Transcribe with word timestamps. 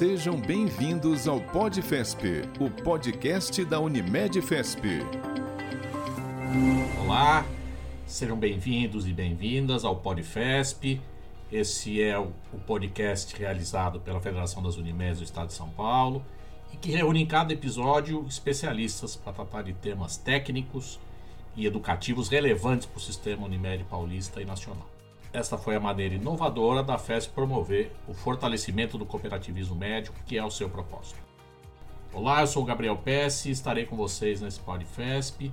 Sejam 0.00 0.40
bem-vindos 0.40 1.28
ao 1.28 1.38
PodFesp, 1.38 2.24
o 2.58 2.70
podcast 2.70 3.62
da 3.66 3.78
Unimed 3.78 4.40
Fesp. 4.40 4.80
Olá, 7.02 7.44
sejam 8.06 8.34
bem-vindos 8.34 9.06
e 9.06 9.12
bem-vindas 9.12 9.84
ao 9.84 9.96
PodFesp. 9.96 10.98
Esse 11.52 12.00
é 12.00 12.18
o, 12.18 12.32
podcast 12.66 13.36
realizado 13.36 14.00
pela 14.00 14.22
Federação 14.22 14.62
das 14.62 14.78
Unimedes 14.78 15.18
do 15.18 15.24
Estado 15.24 15.48
de 15.48 15.52
São 15.52 15.68
Paulo 15.68 16.24
e 16.72 16.78
que 16.78 16.90
reúne 16.92 17.20
em 17.20 17.26
cada 17.26 17.52
episódio 17.52 18.24
especialistas 18.26 19.16
para 19.16 19.34
tratar 19.34 19.64
de 19.64 19.74
temas 19.74 20.16
técnicos 20.16 20.98
e 21.54 21.66
educativos 21.66 22.30
relevantes 22.30 22.86
para 22.86 22.96
o 22.96 23.02
sistema 23.02 23.44
Unimed 23.44 23.84
paulista 23.84 24.40
e 24.40 24.46
nacional. 24.46 24.88
Esta 25.32 25.56
foi 25.56 25.76
a 25.76 25.80
maneira 25.80 26.16
inovadora 26.16 26.82
da 26.82 26.98
FESP 26.98 27.32
promover 27.32 27.92
o 28.08 28.12
fortalecimento 28.12 28.98
do 28.98 29.06
cooperativismo 29.06 29.76
médico, 29.76 30.16
que 30.26 30.36
é 30.36 30.44
o 30.44 30.50
seu 30.50 30.68
propósito. 30.68 31.20
Olá, 32.12 32.40
eu 32.40 32.48
sou 32.48 32.64
o 32.64 32.66
Gabriel 32.66 32.96
Pesce 32.96 33.48
e 33.48 33.52
estarei 33.52 33.86
com 33.86 33.96
vocês 33.96 34.40
nesse 34.40 34.58
PodFesp, 34.58 35.52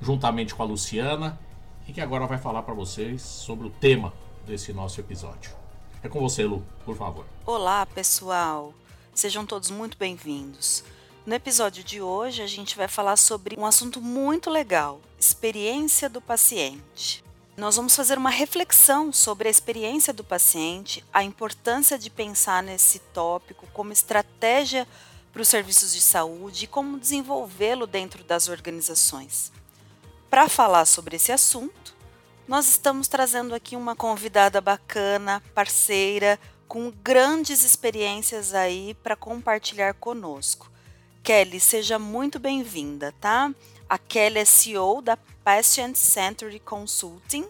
juntamente 0.00 0.54
com 0.54 0.62
a 0.62 0.66
Luciana, 0.66 1.38
e 1.86 1.92
que 1.92 2.00
agora 2.00 2.26
vai 2.26 2.38
falar 2.38 2.62
para 2.62 2.72
vocês 2.72 3.20
sobre 3.20 3.66
o 3.66 3.70
tema 3.70 4.14
desse 4.46 4.72
nosso 4.72 4.98
episódio. 4.98 5.54
É 6.02 6.08
com 6.08 6.20
você, 6.20 6.44
Lu, 6.44 6.64
por 6.86 6.96
favor. 6.96 7.26
Olá, 7.44 7.84
pessoal. 7.84 8.72
Sejam 9.14 9.44
todos 9.44 9.70
muito 9.70 9.98
bem-vindos. 9.98 10.82
No 11.26 11.34
episódio 11.34 11.84
de 11.84 12.00
hoje, 12.00 12.40
a 12.40 12.46
gente 12.46 12.74
vai 12.78 12.88
falar 12.88 13.16
sobre 13.16 13.58
um 13.58 13.66
assunto 13.66 14.00
muito 14.00 14.48
legal: 14.48 15.02
experiência 15.20 16.08
do 16.08 16.22
paciente. 16.22 17.27
Nós 17.58 17.74
vamos 17.74 17.96
fazer 17.96 18.16
uma 18.16 18.30
reflexão 18.30 19.12
sobre 19.12 19.48
a 19.48 19.50
experiência 19.50 20.12
do 20.12 20.22
paciente, 20.22 21.04
a 21.12 21.24
importância 21.24 21.98
de 21.98 22.08
pensar 22.08 22.62
nesse 22.62 23.00
tópico 23.00 23.66
como 23.72 23.92
estratégia 23.92 24.86
para 25.32 25.42
os 25.42 25.48
serviços 25.48 25.92
de 25.92 26.00
saúde 26.00 26.64
e 26.64 26.68
como 26.68 27.00
desenvolvê-lo 27.00 27.84
dentro 27.84 28.22
das 28.22 28.46
organizações. 28.48 29.50
Para 30.30 30.48
falar 30.48 30.84
sobre 30.84 31.16
esse 31.16 31.32
assunto, 31.32 31.96
nós 32.46 32.68
estamos 32.68 33.08
trazendo 33.08 33.52
aqui 33.52 33.74
uma 33.74 33.96
convidada 33.96 34.60
bacana, 34.60 35.42
parceira, 35.52 36.38
com 36.68 36.92
grandes 37.02 37.64
experiências 37.64 38.54
aí 38.54 38.94
para 39.02 39.16
compartilhar 39.16 39.94
conosco. 39.94 40.70
Kelly, 41.24 41.58
seja 41.58 41.98
muito 41.98 42.38
bem-vinda, 42.38 43.12
tá? 43.20 43.52
A 43.88 43.96
Kelly 43.96 44.40
é 44.40 44.44
CEO 44.44 45.00
da 45.00 45.16
Patient 45.42 45.96
Century 45.96 46.60
Consulting. 46.60 47.48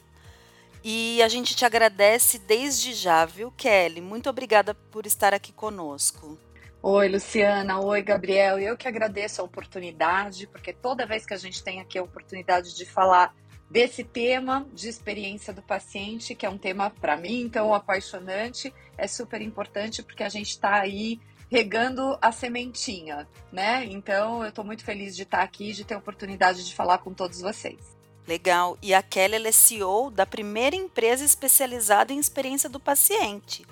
E 0.84 1.20
a 1.20 1.28
gente 1.28 1.56
te 1.56 1.64
agradece 1.64 2.38
desde 2.38 2.94
já, 2.94 3.24
viu, 3.24 3.50
Kelly? 3.56 4.00
Muito 4.00 4.30
obrigada 4.30 4.72
por 4.72 5.04
estar 5.04 5.34
aqui 5.34 5.52
conosco. 5.52 6.38
Oi, 6.80 7.08
Luciana. 7.08 7.80
Oi, 7.80 8.00
Gabriel. 8.02 8.60
Eu 8.60 8.76
que 8.76 8.86
agradeço 8.86 9.40
a 9.40 9.44
oportunidade, 9.44 10.46
porque 10.46 10.72
toda 10.72 11.04
vez 11.04 11.26
que 11.26 11.34
a 11.34 11.36
gente 11.36 11.60
tem 11.60 11.80
aqui 11.80 11.98
a 11.98 12.04
oportunidade 12.04 12.76
de 12.76 12.86
falar 12.86 13.34
desse 13.68 14.04
tema 14.04 14.64
de 14.72 14.88
experiência 14.88 15.52
do 15.52 15.60
paciente, 15.60 16.36
que 16.36 16.46
é 16.46 16.48
um 16.48 16.56
tema 16.56 16.88
para 16.88 17.16
mim 17.16 17.48
tão 17.52 17.74
apaixonante, 17.74 18.72
é 18.96 19.08
super 19.08 19.42
importante 19.42 20.04
porque 20.04 20.22
a 20.22 20.28
gente 20.28 20.50
está 20.50 20.80
aí 20.80 21.20
regando 21.50 22.18
a 22.20 22.30
sementinha, 22.30 23.26
né? 23.50 23.84
Então 23.84 24.42
eu 24.42 24.50
estou 24.50 24.64
muito 24.64 24.84
feliz 24.84 25.16
de 25.16 25.22
estar 25.22 25.42
aqui, 25.42 25.72
de 25.72 25.84
ter 25.84 25.94
a 25.94 25.98
oportunidade 25.98 26.64
de 26.64 26.74
falar 26.74 26.98
com 26.98 27.12
todos 27.12 27.40
vocês. 27.40 27.78
Legal. 28.26 28.76
E 28.82 28.92
a 28.92 29.02
Kelly 29.02 29.46
é 29.46 29.52
CEO 29.52 30.10
da 30.10 30.26
primeira 30.26 30.76
empresa 30.76 31.24
especializada 31.24 32.12
em 32.12 32.18
experiência 32.18 32.68
do 32.68 32.78
paciente, 32.78 33.66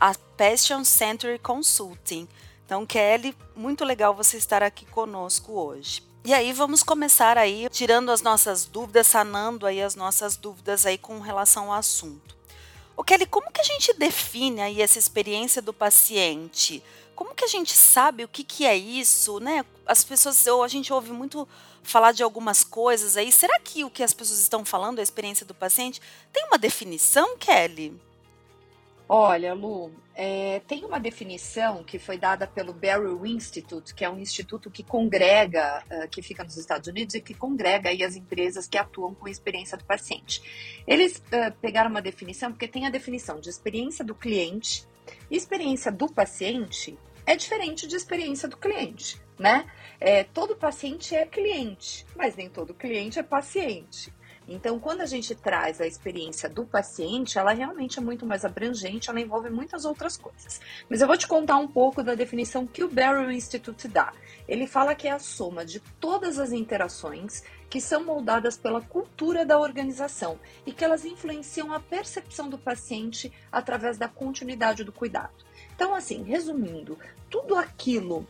a 0.00 0.14
Passion 0.36 0.84
Center 0.84 1.40
Consulting. 1.40 2.28
Então, 2.64 2.86
Kelly, 2.86 3.36
muito 3.54 3.84
legal 3.84 4.14
você 4.14 4.36
estar 4.36 4.62
aqui 4.62 4.86
conosco 4.86 5.52
hoje. 5.52 6.02
E 6.24 6.32
aí 6.32 6.52
vamos 6.52 6.82
começar 6.82 7.36
aí 7.38 7.68
tirando 7.70 8.10
as 8.10 8.22
nossas 8.22 8.64
dúvidas, 8.64 9.06
sanando 9.08 9.66
aí 9.66 9.82
as 9.82 9.94
nossas 9.94 10.36
dúvidas 10.36 10.86
aí 10.86 10.98
com 10.98 11.20
relação 11.20 11.72
ao 11.72 11.78
assunto. 11.78 12.36
O 12.96 13.04
Kelly, 13.04 13.26
como 13.26 13.50
que 13.52 13.60
a 13.60 13.64
gente 13.64 13.92
define 13.94 14.60
aí 14.60 14.82
essa 14.82 14.98
experiência 14.98 15.60
do 15.60 15.72
paciente? 15.72 16.82
Como 17.16 17.34
que 17.34 17.44
a 17.44 17.48
gente 17.48 17.72
sabe 17.72 18.22
o 18.22 18.28
que, 18.28 18.44
que 18.44 18.66
é 18.66 18.76
isso, 18.76 19.40
né? 19.40 19.64
As 19.86 20.04
pessoas, 20.04 20.46
ou 20.46 20.62
a 20.62 20.68
gente 20.68 20.92
ouve 20.92 21.10
muito 21.10 21.48
falar 21.82 22.12
de 22.12 22.22
algumas 22.22 22.62
coisas 22.62 23.16
aí. 23.16 23.32
Será 23.32 23.58
que 23.58 23.82
o 23.84 23.90
que 23.90 24.02
as 24.02 24.12
pessoas 24.12 24.38
estão 24.38 24.64
falando, 24.64 24.98
a 24.98 25.02
experiência 25.02 25.46
do 25.46 25.54
paciente, 25.54 26.00
tem 26.32 26.44
uma 26.44 26.58
definição, 26.58 27.36
Kelly? 27.38 27.98
Olha, 29.08 29.54
Lu, 29.54 29.92
é, 30.14 30.60
tem 30.66 30.84
uma 30.84 30.98
definição 30.98 31.84
que 31.84 31.96
foi 31.96 32.18
dada 32.18 32.44
pelo 32.44 32.72
Barrow 32.72 33.24
Institute, 33.24 33.94
que 33.94 34.04
é 34.04 34.10
um 34.10 34.18
instituto 34.18 34.68
que 34.68 34.82
congrega, 34.82 35.84
uh, 35.88 36.08
que 36.08 36.20
fica 36.20 36.42
nos 36.42 36.56
Estados 36.56 36.88
Unidos 36.88 37.14
e 37.14 37.20
que 37.20 37.32
congrega 37.32 37.88
aí 37.90 38.02
as 38.02 38.16
empresas 38.16 38.66
que 38.66 38.76
atuam 38.76 39.14
com 39.14 39.26
a 39.26 39.30
experiência 39.30 39.78
do 39.78 39.84
paciente. 39.84 40.82
Eles 40.86 41.18
uh, 41.18 41.54
pegaram 41.62 41.88
uma 41.88 42.02
definição, 42.02 42.50
porque 42.50 42.66
tem 42.66 42.84
a 42.84 42.90
definição 42.90 43.38
de 43.38 43.48
experiência 43.48 44.04
do 44.04 44.14
cliente, 44.14 44.84
experiência 45.30 45.90
do 45.90 46.08
paciente 46.08 46.98
é 47.24 47.34
diferente 47.34 47.86
de 47.86 47.96
experiência 47.96 48.48
do 48.48 48.56
cliente, 48.56 49.20
né? 49.38 49.66
É, 49.98 50.24
todo 50.24 50.54
paciente 50.54 51.14
é 51.14 51.26
cliente, 51.26 52.06
mas 52.14 52.36
nem 52.36 52.48
todo 52.48 52.74
cliente 52.74 53.18
é 53.18 53.22
paciente. 53.22 54.12
Então, 54.48 54.78
quando 54.78 55.00
a 55.00 55.06
gente 55.06 55.34
traz 55.34 55.80
a 55.80 55.86
experiência 55.86 56.48
do 56.48 56.64
paciente, 56.64 57.36
ela 57.36 57.52
realmente 57.52 57.98
é 57.98 58.02
muito 58.02 58.24
mais 58.24 58.44
abrangente, 58.44 59.10
ela 59.10 59.20
envolve 59.20 59.50
muitas 59.50 59.84
outras 59.84 60.16
coisas. 60.16 60.60
Mas 60.88 61.00
eu 61.00 61.06
vou 61.06 61.16
te 61.16 61.26
contar 61.26 61.56
um 61.56 61.66
pouco 61.66 62.02
da 62.02 62.14
definição 62.14 62.66
que 62.66 62.84
o 62.84 62.88
Barrow 62.88 63.30
Institute 63.30 63.88
dá. 63.88 64.12
Ele 64.46 64.66
fala 64.66 64.94
que 64.94 65.08
é 65.08 65.10
a 65.10 65.18
soma 65.18 65.64
de 65.64 65.80
todas 66.00 66.38
as 66.38 66.52
interações 66.52 67.42
que 67.68 67.80
são 67.80 68.04
moldadas 68.04 68.56
pela 68.56 68.80
cultura 68.80 69.44
da 69.44 69.58
organização 69.58 70.38
e 70.64 70.72
que 70.72 70.84
elas 70.84 71.04
influenciam 71.04 71.72
a 71.72 71.80
percepção 71.80 72.48
do 72.48 72.56
paciente 72.56 73.32
através 73.50 73.98
da 73.98 74.08
continuidade 74.08 74.84
do 74.84 74.92
cuidado. 74.92 75.34
Então, 75.74 75.92
assim, 75.92 76.22
resumindo, 76.22 76.96
tudo 77.28 77.56
aquilo 77.56 78.26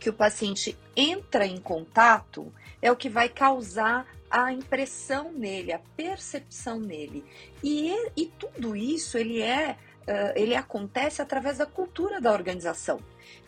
que 0.00 0.08
o 0.08 0.14
paciente 0.14 0.76
entra 0.96 1.46
em 1.46 1.58
contato 1.58 2.52
é 2.80 2.90
o 2.90 2.96
que 2.96 3.08
vai 3.08 3.28
causar 3.28 4.06
a 4.32 4.52
impressão 4.52 5.30
nele, 5.30 5.72
a 5.72 5.80
percepção 5.96 6.80
nele. 6.80 7.24
E, 7.62 7.92
e 8.16 8.26
tudo 8.26 8.74
isso 8.74 9.18
ele 9.18 9.40
é 9.40 9.76
Uh, 10.02 10.34
ele 10.34 10.56
acontece 10.56 11.22
através 11.22 11.58
da 11.58 11.64
cultura 11.64 12.20
da 12.20 12.32
organização. 12.32 12.98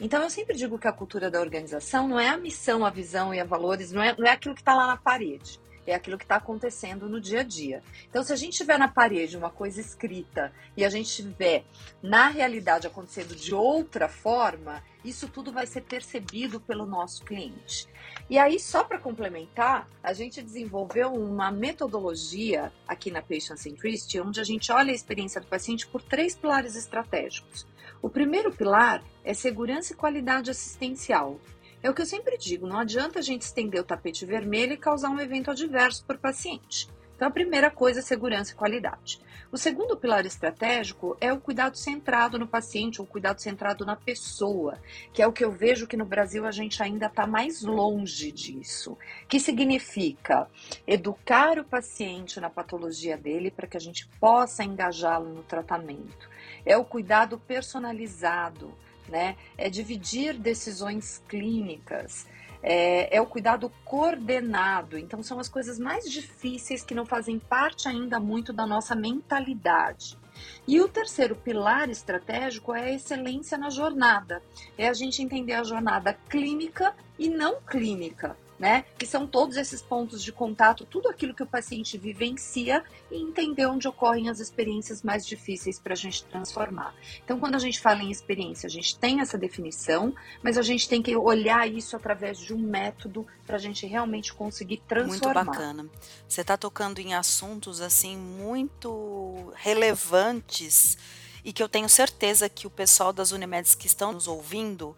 Então, 0.01 0.23
eu 0.23 0.31
sempre 0.31 0.55
digo 0.55 0.79
que 0.79 0.87
a 0.87 0.93
cultura 0.93 1.29
da 1.29 1.41
organização 1.41 2.07
não 2.07 2.21
é 2.21 2.29
a 2.29 2.37
missão, 2.37 2.87
a 2.87 2.91
visão 2.91 3.35
e 3.35 3.41
a 3.41 3.45
valores, 3.45 3.91
não 3.91 4.01
é, 4.01 4.15
não 4.17 4.25
é 4.25 4.31
aquilo 4.31 4.55
que 4.55 4.61
está 4.61 4.73
lá 4.73 4.87
na 4.87 4.97
parede 4.97 5.59
é 5.87 5.95
aquilo 5.95 6.19
que 6.19 6.25
está 6.25 6.37
acontecendo 6.37 7.09
no 7.09 7.21
dia 7.21 7.41
a 7.41 7.43
dia. 7.43 7.83
Então, 8.09 8.23
se 8.23 8.33
a 8.33 8.37
gente 8.37 8.57
tiver 8.57 8.79
na 8.79 8.89
parede 8.89 9.37
uma 9.37 9.51
coisa 9.51 9.81
escrita 9.81 10.53
e 10.77 10.85
a 10.85 10.89
gente 10.89 11.11
tiver 11.11 11.65
na 12.03 12.29
realidade 12.29 12.87
acontecendo 12.87 13.35
de 13.35 13.55
outra 13.55 14.09
forma, 14.09 14.83
isso 15.05 15.29
tudo 15.29 15.53
vai 15.53 15.67
ser 15.67 15.83
percebido 15.83 16.61
pelo 16.61 16.87
nosso 16.87 17.25
cliente. 17.25 17.87
E 18.29 18.39
aí, 18.39 18.59
só 18.59 18.83
para 18.83 18.99
complementar, 18.99 19.89
a 20.03 20.13
gente 20.13 20.41
desenvolveu 20.41 21.13
uma 21.13 21.51
metodologia 21.51 22.73
aqui 22.89 23.11
na 23.11 23.21
Patient 23.21 23.59
Centricity, 23.59 24.21
onde 24.21 24.41
a 24.41 24.45
gente 24.45 24.73
olha 24.73 24.93
a 24.93 24.95
experiência 24.95 25.41
do 25.41 25.47
paciente 25.47 25.87
por 25.87 26.01
três 26.01 26.35
pilares 26.35 26.75
estratégicos. 26.75 27.67
O 28.01 28.09
primeiro 28.09 28.53
pilar 28.53 29.03
é 29.23 29.35
segurança 29.35 29.93
e 29.93 29.97
qualidade 29.97 30.51
assistencial. 30.51 31.39
É 31.85 31.91
o 31.91 31.93
que 31.93 32.01
eu 32.01 32.07
sempre 32.07 32.39
digo, 32.39 32.67
não 32.67 32.79
adianta 32.79 33.19
a 33.19 33.23
gente 33.23 33.43
estender 33.43 33.79
o 33.79 33.85
tapete 33.85 34.25
vermelho 34.25 34.73
e 34.73 34.79
causar 34.79 35.11
um 35.11 35.21
evento 35.21 35.51
adverso 35.51 36.03
para 36.07 36.17
o 36.17 36.19
paciente. 36.19 36.89
Então, 37.15 37.29
a 37.29 37.31
primeira 37.31 37.71
coisa 37.71 38.01
é 38.01 38.03
segurança 38.03 38.53
e 38.53 38.55
qualidade. 38.55 39.21
O 39.53 39.59
segundo 39.59 39.95
pilar 39.95 40.25
estratégico 40.25 41.15
é 41.21 41.31
o 41.31 41.39
cuidado 41.39 41.77
centrado 41.77 42.39
no 42.39 42.49
paciente, 42.49 43.03
ou 43.03 43.07
cuidado 43.07 43.43
centrado 43.43 43.85
na 43.85 43.97
pessoa, 43.97 44.81
que 45.13 45.21
é 45.21 45.27
o 45.27 45.33
que 45.33 45.45
eu 45.45 45.53
vejo 45.53 45.87
que 45.87 45.95
no 45.95 46.07
Brasil 46.07 46.47
a 46.47 46.51
gente 46.51 46.83
ainda 46.83 47.05
está 47.05 47.27
mais 47.27 47.61
longe 47.61 48.33
disso. 48.33 48.97
Que 49.29 49.39
significa 49.39 50.49
educar 50.87 51.59
o 51.59 51.65
paciente 51.65 52.41
na 52.41 52.49
patologia 52.49 53.19
dele 53.19 53.51
para 53.51 53.67
que 53.67 53.77
a 53.77 53.81
gente 53.81 54.09
possa 54.19 54.65
engajá-lo 54.65 55.29
no 55.35 55.43
tratamento. 55.43 56.31
É 56.65 56.79
o 56.79 56.85
cuidado 56.85 57.39
personalizado 57.39 58.75
né? 59.09 59.37
É 59.57 59.69
dividir 59.69 60.39
decisões 60.39 61.23
clínicas, 61.29 62.27
é, 62.63 63.15
é, 63.15 63.21
o 63.21 63.27
cuidado 63.27 63.71
coordenado. 63.85 64.99
Então, 64.99 65.23
são 65.23 65.39
as 65.39 65.49
coisas 65.49 65.79
mais 65.79 66.11
difíceis 66.11 66.83
que 66.83 66.95
não 66.95 67.05
fazem 67.05 67.39
parte 67.39 67.89
ainda 67.89 68.19
muito 68.19 68.53
da 68.53 68.67
nossa 68.67 68.95
mentalidade. 68.95 70.19
E 70.67 70.81
o 70.81 70.89
terceiro 70.89 71.37
pilar 71.37 71.91
estratégico 71.91 72.75
é 72.75 72.85
a 72.85 72.93
excelência 72.93 73.59
na 73.59 73.71
jornada. 73.71 74.43
É 74.79 74.89
a 74.89 74.95
gente 74.95 75.23
entender 75.23 75.53
a 75.53 75.63
jornada 75.63 76.15
clínica 76.29 76.95
e 77.19 77.29
não 77.29 77.61
clínica. 77.61 78.37
Né? 78.59 78.85
Que 78.99 79.07
são 79.07 79.27
todos 79.27 79.57
esses 79.57 79.83
pontos 79.83 80.23
de 80.23 80.33
contato, 80.33 80.85
tudo 80.85 81.09
aquilo 81.09 81.35
que 81.35 81.43
o 81.43 81.47
paciente 81.47 81.99
vivencia 81.99 82.85
e 83.11 83.21
entender 83.21 83.67
onde 83.67 83.89
ocorrem 83.89 84.29
as 84.29 84.41
experiências 84.41 85.03
mais 85.03 85.27
difíceis 85.27 85.79
para 85.79 85.93
a 85.93 85.97
gente 85.97 86.25
transformar. 86.25 86.95
Então, 87.25 87.39
quando 87.39 87.55
a 87.55 87.59
gente 87.59 87.81
fala 87.81 88.03
em 88.03 88.11
experiência, 88.11 88.67
a 88.67 88.71
gente 88.71 88.99
tem 88.99 89.21
essa 89.21 89.37
definição, 89.37 90.15
mas 90.43 90.57
a 90.57 90.63
gente 90.63 90.89
tem 90.89 91.03
que 91.03 91.17
olhar 91.17 91.69
isso 91.69 91.97
através 91.97 92.39
de 92.39 92.55
um 92.55 92.59
método 92.59 93.27
para 93.47 93.57
a 93.57 93.59
gente 93.59 93.87
realmente 93.87 94.33
conseguir 94.33 94.83
transformar. 94.89 95.45
Muito 95.45 95.51
bacana. 95.51 95.87
Você 96.29 96.41
está 96.41 96.57
tocando 96.57 97.01
em 97.01 97.15
assuntos 97.15 97.81
assim 97.81 98.17
muito 98.17 99.53
relevantes 99.57 100.97
e 101.45 101.53
que 101.53 101.63
eu 101.63 101.69
tenho 101.69 101.89
certeza 101.89 102.49
que 102.49 102.67
o 102.67 102.71
pessoal 102.71 103.13
das 103.13 103.31
Unimedes 103.33 103.75
que 103.75 103.87
estão 103.87 104.13
nos 104.13 104.27
ouvindo 104.27 104.97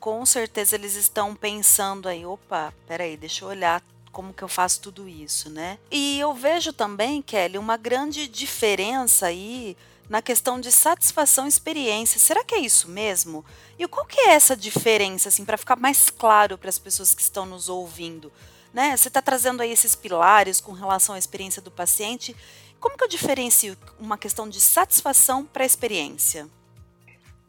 com 0.00 0.24
certeza 0.24 0.74
eles 0.74 0.94
estão 0.94 1.34
pensando 1.34 2.08
aí, 2.08 2.24
opa, 2.24 2.72
peraí, 2.86 3.16
deixa 3.16 3.44
eu 3.44 3.48
olhar 3.48 3.82
como 4.10 4.32
que 4.32 4.42
eu 4.42 4.48
faço 4.48 4.80
tudo 4.80 5.08
isso, 5.08 5.48
né? 5.50 5.78
E 5.90 6.18
eu 6.18 6.34
vejo 6.34 6.72
também, 6.72 7.22
Kelly, 7.22 7.58
uma 7.58 7.76
grande 7.76 8.26
diferença 8.26 9.26
aí 9.26 9.76
na 10.08 10.22
questão 10.22 10.60
de 10.60 10.72
satisfação 10.72 11.44
e 11.44 11.48
experiência. 11.48 12.18
Será 12.18 12.42
que 12.42 12.54
é 12.54 12.58
isso 12.58 12.88
mesmo? 12.88 13.44
E 13.78 13.86
qual 13.86 14.06
que 14.06 14.18
é 14.18 14.30
essa 14.30 14.56
diferença, 14.56 15.28
assim, 15.28 15.44
para 15.44 15.58
ficar 15.58 15.76
mais 15.76 16.10
claro 16.10 16.56
para 16.56 16.70
as 16.70 16.78
pessoas 16.78 17.14
que 17.14 17.22
estão 17.22 17.44
nos 17.44 17.68
ouvindo? 17.68 18.32
Né? 18.72 18.96
Você 18.96 19.08
está 19.08 19.20
trazendo 19.20 19.62
aí 19.62 19.70
esses 19.70 19.94
pilares 19.94 20.60
com 20.60 20.72
relação 20.72 21.14
à 21.14 21.18
experiência 21.18 21.60
do 21.60 21.70
paciente. 21.70 22.34
Como 22.80 22.96
que 22.96 23.04
eu 23.04 23.08
diferencio 23.08 23.76
uma 23.98 24.16
questão 24.16 24.48
de 24.48 24.60
satisfação 24.60 25.44
para 25.44 25.62
a 25.62 25.66
experiência? 25.66 26.48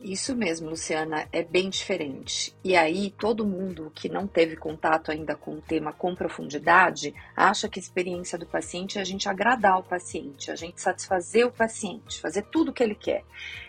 Isso 0.02 0.34
mesmo, 0.34 0.70
Luciana, 0.70 1.28
é 1.30 1.44
bem 1.44 1.70
diferente. 1.70 2.56
E 2.64 2.74
aí, 2.74 3.14
todo 3.20 3.46
mundo 3.46 3.92
que 3.94 4.08
não 4.08 4.26
teve 4.26 4.56
contato 4.56 5.12
ainda 5.12 5.36
com 5.36 5.56
o 5.56 5.62
tema 5.62 5.92
com 5.92 6.16
profundidade 6.16 7.14
acha 7.36 7.68
que 7.68 7.78
a 7.78 7.84
experiência 7.84 8.38
do 8.38 8.46
paciente 8.46 8.98
é 8.98 9.02
a 9.02 9.04
gente 9.04 9.28
agradar 9.28 9.78
o 9.78 9.84
paciente, 9.84 10.52
a 10.52 10.56
gente 10.56 10.80
satisfazer 10.80 11.46
o 11.46 11.52
paciente, 11.52 12.22
fazer 12.22 12.44
tudo 12.44 12.70
o 12.70 12.74
que 12.74 12.82
ele 12.82 12.96
quer. 12.96 13.26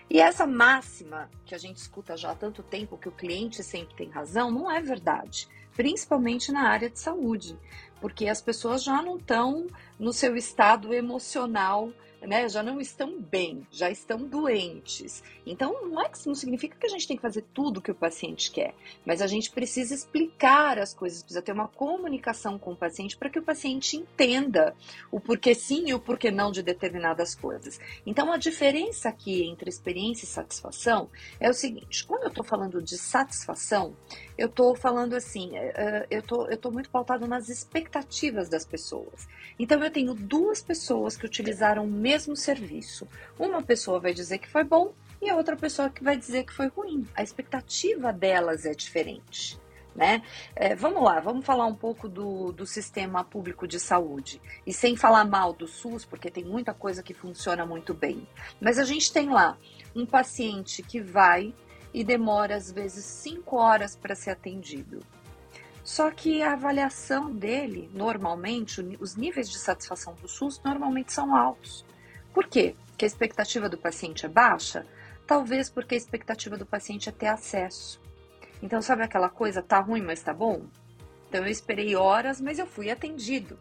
E 0.08 0.20
essa 0.20 0.46
máxima 0.46 1.28
que 1.44 1.54
a 1.54 1.58
gente 1.58 1.78
escuta 1.78 2.16
já 2.16 2.30
há 2.30 2.34
tanto 2.36 2.62
tempo, 2.62 2.96
que 2.96 3.08
o 3.08 3.12
cliente 3.12 3.64
sempre 3.64 3.96
tem 3.96 4.08
razão, 4.08 4.52
não 4.52 4.70
é 4.70 4.80
verdade, 4.80 5.48
principalmente 5.74 6.52
na 6.52 6.68
área 6.68 6.88
de 6.88 7.00
saúde, 7.00 7.58
porque 8.00 8.28
as 8.28 8.40
pessoas 8.40 8.84
já 8.84 9.02
não 9.02 9.16
estão 9.16 9.66
no 9.98 10.12
seu 10.12 10.36
estado 10.36 10.94
emocional 10.94 11.90
né, 12.22 12.48
já 12.48 12.62
não 12.62 12.80
estão 12.80 13.20
bem, 13.20 13.66
já 13.70 13.90
estão 13.90 14.18
doentes. 14.18 15.22
Então, 15.46 15.86
não 15.86 16.00
é 16.00 16.08
que 16.08 16.26
não 16.26 16.34
significa 16.34 16.76
que 16.76 16.86
a 16.86 16.90
gente 16.90 17.06
tem 17.06 17.16
que 17.16 17.22
fazer 17.22 17.44
tudo 17.54 17.78
o 17.78 17.82
que 17.82 17.90
o 17.90 17.94
paciente 17.94 18.50
quer, 18.50 18.74
mas 19.04 19.22
a 19.22 19.26
gente 19.26 19.50
precisa 19.50 19.94
explicar 19.94 20.78
as 20.78 20.94
coisas, 20.94 21.22
precisa 21.22 21.42
ter 21.42 21.52
uma 21.52 21.68
comunicação 21.68 22.58
com 22.58 22.72
o 22.72 22.76
paciente 22.76 23.16
para 23.16 23.30
que 23.30 23.38
o 23.38 23.42
paciente 23.42 23.96
entenda 23.96 24.74
o 25.10 25.18
porquê 25.18 25.54
sim 25.54 25.88
e 25.88 25.94
o 25.94 26.00
porquê 26.00 26.30
não 26.30 26.50
de 26.50 26.62
determinadas 26.62 27.34
coisas. 27.34 27.80
Então, 28.04 28.32
a 28.32 28.36
diferença 28.36 29.08
aqui 29.08 29.44
entre 29.44 29.70
experiência 29.70 30.24
e 30.24 30.28
satisfação 30.28 31.08
é 31.38 31.48
o 31.48 31.54
seguinte: 31.54 32.04
quando 32.04 32.24
eu 32.24 32.28
estou 32.28 32.44
falando 32.44 32.82
de 32.82 32.98
satisfação, 32.98 33.96
eu 34.36 34.46
estou 34.46 34.74
falando 34.74 35.14
assim, 35.14 35.56
é, 35.56 35.72
é, 35.76 36.06
eu 36.10 36.22
tô, 36.22 36.48
estou 36.48 36.72
muito 36.72 36.90
pautado 36.90 37.26
nas 37.26 37.48
expectativas 37.48 38.48
das 38.48 38.64
pessoas. 38.64 39.28
Então, 39.58 39.82
eu 39.82 39.90
tenho 39.90 40.14
duas 40.14 40.62
pessoas 40.62 41.16
que 41.16 41.26
utilizaram 41.26 41.84
o 41.84 41.90
mesmo 42.10 42.34
serviço. 42.34 43.06
Uma 43.38 43.62
pessoa 43.62 44.00
vai 44.00 44.12
dizer 44.12 44.38
que 44.38 44.48
foi 44.48 44.64
bom 44.64 44.92
e 45.22 45.30
a 45.30 45.36
outra 45.36 45.56
pessoa 45.56 45.88
que 45.88 46.02
vai 46.02 46.16
dizer 46.16 46.44
que 46.44 46.52
foi 46.52 46.66
ruim. 46.66 47.06
A 47.14 47.22
expectativa 47.22 48.12
delas 48.12 48.66
é 48.66 48.72
diferente. 48.72 49.60
Né? 49.94 50.22
É, 50.56 50.74
vamos 50.74 51.02
lá, 51.04 51.20
vamos 51.20 51.46
falar 51.46 51.66
um 51.66 51.74
pouco 51.74 52.08
do, 52.08 52.52
do 52.52 52.66
sistema 52.66 53.22
público 53.22 53.66
de 53.66 53.78
saúde. 53.78 54.42
E 54.66 54.72
sem 54.72 54.96
falar 54.96 55.24
mal 55.24 55.52
do 55.52 55.68
SUS, 55.68 56.04
porque 56.04 56.32
tem 56.32 56.44
muita 56.44 56.74
coisa 56.74 57.00
que 57.00 57.14
funciona 57.14 57.64
muito 57.64 57.94
bem. 57.94 58.26
Mas 58.60 58.76
a 58.76 58.84
gente 58.84 59.12
tem 59.12 59.28
lá 59.30 59.56
um 59.94 60.04
paciente 60.04 60.82
que 60.82 61.00
vai 61.00 61.54
e 61.94 62.02
demora 62.02 62.56
às 62.56 62.72
vezes 62.72 63.04
cinco 63.04 63.56
horas 63.56 63.94
para 63.94 64.16
ser 64.16 64.30
atendido. 64.30 64.98
Só 65.84 66.10
que 66.10 66.42
a 66.42 66.54
avaliação 66.54 67.32
dele, 67.32 67.88
normalmente, 67.94 68.80
os 69.00 69.14
níveis 69.16 69.48
de 69.48 69.58
satisfação 69.58 70.14
do 70.14 70.28
SUS 70.28 70.60
normalmente 70.64 71.12
são 71.12 71.36
altos. 71.36 71.84
Por 72.32 72.46
quê? 72.46 72.74
Porque 72.88 73.04
a 73.04 73.08
expectativa 73.08 73.68
do 73.68 73.78
paciente 73.78 74.26
é 74.26 74.28
baixa? 74.28 74.86
Talvez 75.26 75.70
porque 75.70 75.94
a 75.94 75.98
expectativa 75.98 76.56
do 76.56 76.66
paciente 76.66 77.08
é 77.08 77.12
ter 77.12 77.28
acesso. 77.28 78.00
Então, 78.62 78.82
sabe 78.82 79.02
aquela 79.02 79.28
coisa, 79.28 79.62
tá 79.62 79.80
ruim, 79.80 80.02
mas 80.02 80.22
tá 80.22 80.34
bom? 80.34 80.62
Então, 81.28 81.44
eu 81.44 81.50
esperei 81.50 81.94
horas, 81.96 82.40
mas 82.40 82.58
eu 82.58 82.66
fui 82.66 82.90
atendido. 82.90 83.58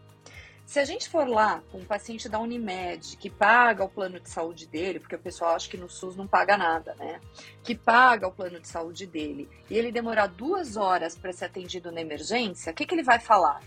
Se 0.70 0.80
a 0.80 0.86
gente 0.86 1.10
for 1.10 1.28
lá 1.28 1.64
com 1.72 1.80
um 1.80 1.84
paciente 1.86 2.30
da 2.30 2.40
Unimed, 2.40 3.18
que 3.18 3.28
paga 3.28 3.84
o 3.84 3.90
plano 3.90 4.20
de 4.20 4.30
saúde 4.30 4.68
dele, 4.68 5.00
porque 5.00 5.16
o 5.16 5.20
pessoal 5.20 5.56
acha 5.56 5.68
que 5.68 5.78
no 5.78 5.90
SUS 5.90 6.16
não 6.16 6.28
paga 6.28 6.56
nada, 6.58 6.94
né? 7.00 7.20
Que 7.64 7.74
paga 7.74 8.28
o 8.28 8.32
plano 8.32 8.60
de 8.60 8.68
saúde 8.68 9.08
dele, 9.08 9.50
e 9.68 9.76
ele 9.76 9.92
demorar 9.92 10.28
duas 10.28 10.78
horas 10.78 11.18
para 11.18 11.34
ser 11.34 11.46
atendido 11.46 11.92
na 11.92 12.02
emergência, 12.02 12.72
o 12.72 12.76
que, 12.76 12.86
que 12.86 12.94
ele 12.94 13.02
vai 13.02 13.20
falar? 13.20 13.64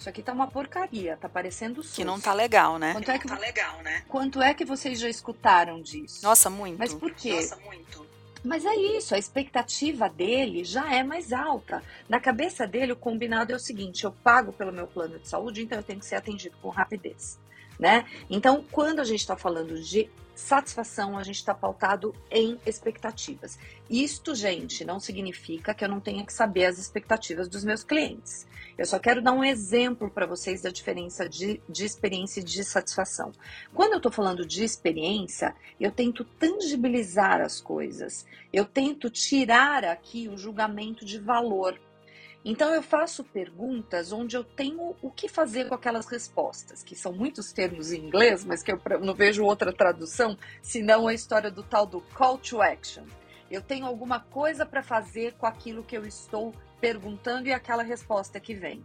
Isso 0.00 0.08
aqui 0.08 0.22
tá 0.22 0.32
uma 0.32 0.46
porcaria, 0.46 1.14
tá 1.18 1.28
parecendo 1.28 1.82
SUS. 1.82 1.96
Que 1.96 2.04
não 2.04 2.18
tá 2.18 2.32
legal, 2.32 2.78
né? 2.78 2.94
Quanto 2.94 3.10
é 3.10 3.18
que, 3.18 3.28
tá 3.28 3.36
legal, 3.36 3.82
né? 3.82 4.02
Quanto 4.08 4.40
é 4.40 4.54
que 4.54 4.64
vocês 4.64 4.98
já 4.98 5.10
escutaram 5.10 5.82
disso? 5.82 6.22
Nossa, 6.22 6.48
muito. 6.48 6.78
Mas 6.78 6.94
por 6.94 7.12
quê? 7.12 7.34
Nossa, 7.34 7.56
muito. 7.56 8.06
Mas 8.42 8.64
é 8.64 8.74
isso, 8.74 9.14
a 9.14 9.18
expectativa 9.18 10.08
dele 10.08 10.64
já 10.64 10.90
é 10.90 11.02
mais 11.02 11.34
alta. 11.34 11.82
Na 12.08 12.18
cabeça 12.18 12.66
dele, 12.66 12.92
o 12.92 12.96
combinado 12.96 13.52
é 13.52 13.56
o 13.56 13.58
seguinte: 13.58 14.04
eu 14.04 14.10
pago 14.10 14.54
pelo 14.54 14.72
meu 14.72 14.86
plano 14.86 15.18
de 15.18 15.28
saúde, 15.28 15.64
então 15.64 15.76
eu 15.76 15.84
tenho 15.84 15.98
que 15.98 16.06
ser 16.06 16.14
atendido 16.14 16.56
com 16.62 16.70
rapidez. 16.70 17.38
Né? 17.80 18.04
Então, 18.28 18.62
quando 18.70 19.00
a 19.00 19.04
gente 19.04 19.20
está 19.20 19.38
falando 19.38 19.80
de 19.80 20.10
satisfação, 20.34 21.16
a 21.16 21.22
gente 21.22 21.36
está 21.36 21.54
pautado 21.54 22.14
em 22.30 22.58
expectativas. 22.66 23.58
Isto, 23.88 24.34
gente, 24.34 24.84
não 24.84 25.00
significa 25.00 25.72
que 25.72 25.82
eu 25.82 25.88
não 25.88 25.98
tenha 25.98 26.24
que 26.24 26.32
saber 26.32 26.66
as 26.66 26.78
expectativas 26.78 27.48
dos 27.48 27.64
meus 27.64 27.82
clientes. 27.82 28.46
Eu 28.76 28.84
só 28.84 28.98
quero 28.98 29.22
dar 29.22 29.32
um 29.32 29.42
exemplo 29.42 30.10
para 30.10 30.26
vocês 30.26 30.60
da 30.60 30.68
diferença 30.68 31.26
de, 31.26 31.60
de 31.66 31.84
experiência 31.84 32.40
e 32.40 32.44
de 32.44 32.62
satisfação. 32.64 33.32
Quando 33.72 33.92
eu 33.92 33.98
estou 33.98 34.12
falando 34.12 34.46
de 34.46 34.62
experiência, 34.62 35.54
eu 35.78 35.90
tento 35.90 36.22
tangibilizar 36.22 37.40
as 37.40 37.62
coisas, 37.62 38.26
eu 38.52 38.66
tento 38.66 39.08
tirar 39.08 39.84
aqui 39.84 40.28
o 40.28 40.36
julgamento 40.36 41.02
de 41.02 41.18
valor. 41.18 41.80
Então 42.44 42.74
eu 42.74 42.82
faço 42.82 43.22
perguntas 43.22 44.12
onde 44.12 44.34
eu 44.34 44.42
tenho 44.42 44.96
o 45.02 45.10
que 45.10 45.28
fazer 45.28 45.68
com 45.68 45.74
aquelas 45.74 46.06
respostas, 46.06 46.82
que 46.82 46.96
são 46.96 47.12
muitos 47.12 47.52
termos 47.52 47.92
em 47.92 48.00
inglês, 48.00 48.44
mas 48.44 48.62
que 48.62 48.72
eu 48.72 48.80
não 49.00 49.14
vejo 49.14 49.44
outra 49.44 49.72
tradução, 49.72 50.38
senão 50.62 51.06
a 51.06 51.12
história 51.12 51.50
do 51.50 51.62
tal 51.62 51.84
do 51.84 52.00
call 52.14 52.38
to 52.38 52.62
action. 52.62 53.04
Eu 53.50 53.60
tenho 53.60 53.84
alguma 53.84 54.20
coisa 54.20 54.64
para 54.64 54.82
fazer 54.82 55.34
com 55.34 55.44
aquilo 55.44 55.82
que 55.82 55.96
eu 55.96 56.06
estou 56.06 56.54
perguntando 56.80 57.48
e 57.48 57.52
aquela 57.52 57.82
resposta 57.82 58.40
que 58.40 58.54
vem. 58.54 58.82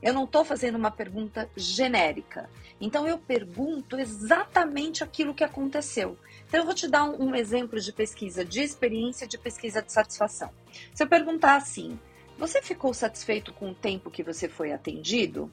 Eu 0.00 0.12
não 0.12 0.24
estou 0.24 0.44
fazendo 0.44 0.76
uma 0.76 0.90
pergunta 0.90 1.48
genérica. 1.56 2.48
Então 2.80 3.06
eu 3.06 3.18
pergunto 3.18 3.98
exatamente 3.98 5.02
aquilo 5.02 5.34
que 5.34 5.42
aconteceu. 5.42 6.18
Então 6.46 6.60
eu 6.60 6.66
vou 6.66 6.74
te 6.74 6.88
dar 6.88 7.04
um, 7.04 7.30
um 7.30 7.34
exemplo 7.34 7.80
de 7.80 7.92
pesquisa 7.92 8.44
de 8.44 8.60
experiência, 8.60 9.26
de 9.26 9.38
pesquisa 9.38 9.80
de 9.80 9.92
satisfação. 9.92 10.50
Se 10.94 11.02
eu 11.02 11.08
perguntar 11.08 11.56
assim, 11.56 11.98
você 12.38 12.60
ficou 12.60 12.92
satisfeito 12.92 13.52
com 13.52 13.70
o 13.70 13.74
tempo 13.74 14.10
que 14.10 14.22
você 14.22 14.48
foi 14.48 14.72
atendido? 14.72 15.50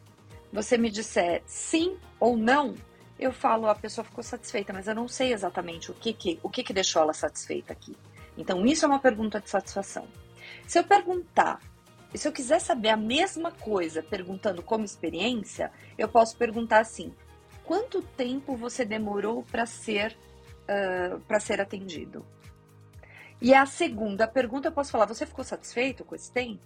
Você 0.51 0.77
me 0.77 0.89
disser 0.89 1.43
sim 1.45 1.97
ou 2.19 2.35
não, 2.35 2.75
eu 3.19 3.31
falo 3.31 3.67
a 3.67 3.75
pessoa 3.75 4.03
ficou 4.03 4.23
satisfeita, 4.23 4.73
mas 4.73 4.87
eu 4.87 4.95
não 4.95 5.07
sei 5.07 5.33
exatamente 5.33 5.91
o 5.91 5.93
que 5.93 6.13
que, 6.13 6.39
o 6.41 6.49
que, 6.49 6.63
que 6.63 6.73
deixou 6.73 7.01
ela 7.01 7.13
satisfeita 7.13 7.73
aqui. 7.73 7.95
Então 8.37 8.65
isso 8.65 8.85
é 8.85 8.87
uma 8.87 8.99
pergunta 8.99 9.39
de 9.39 9.49
satisfação. 9.49 10.07
Se 10.65 10.79
eu 10.79 10.83
perguntar 10.83 11.59
se 12.15 12.27
eu 12.27 12.31
quiser 12.31 12.59
saber 12.59 12.89
a 12.89 12.97
mesma 12.97 13.51
coisa 13.51 14.01
perguntando 14.01 14.63
como 14.63 14.83
experiência, 14.83 15.71
eu 15.97 16.07
posso 16.07 16.35
perguntar 16.37 16.79
assim: 16.79 17.13
quanto 17.63 18.01
tempo 18.01 18.55
você 18.55 18.83
demorou 18.83 19.43
para 19.43 19.65
ser 19.65 20.17
uh, 20.63 21.19
para 21.21 21.39
ser 21.39 21.61
atendido? 21.61 22.25
E 23.41 23.53
a 23.53 23.65
segunda 23.65 24.27
pergunta 24.27 24.67
eu 24.67 24.71
posso 24.71 24.91
falar: 24.91 25.05
você 25.05 25.25
ficou 25.25 25.43
satisfeito 25.43 26.03
com 26.03 26.15
esse 26.15 26.31
tempo? 26.31 26.61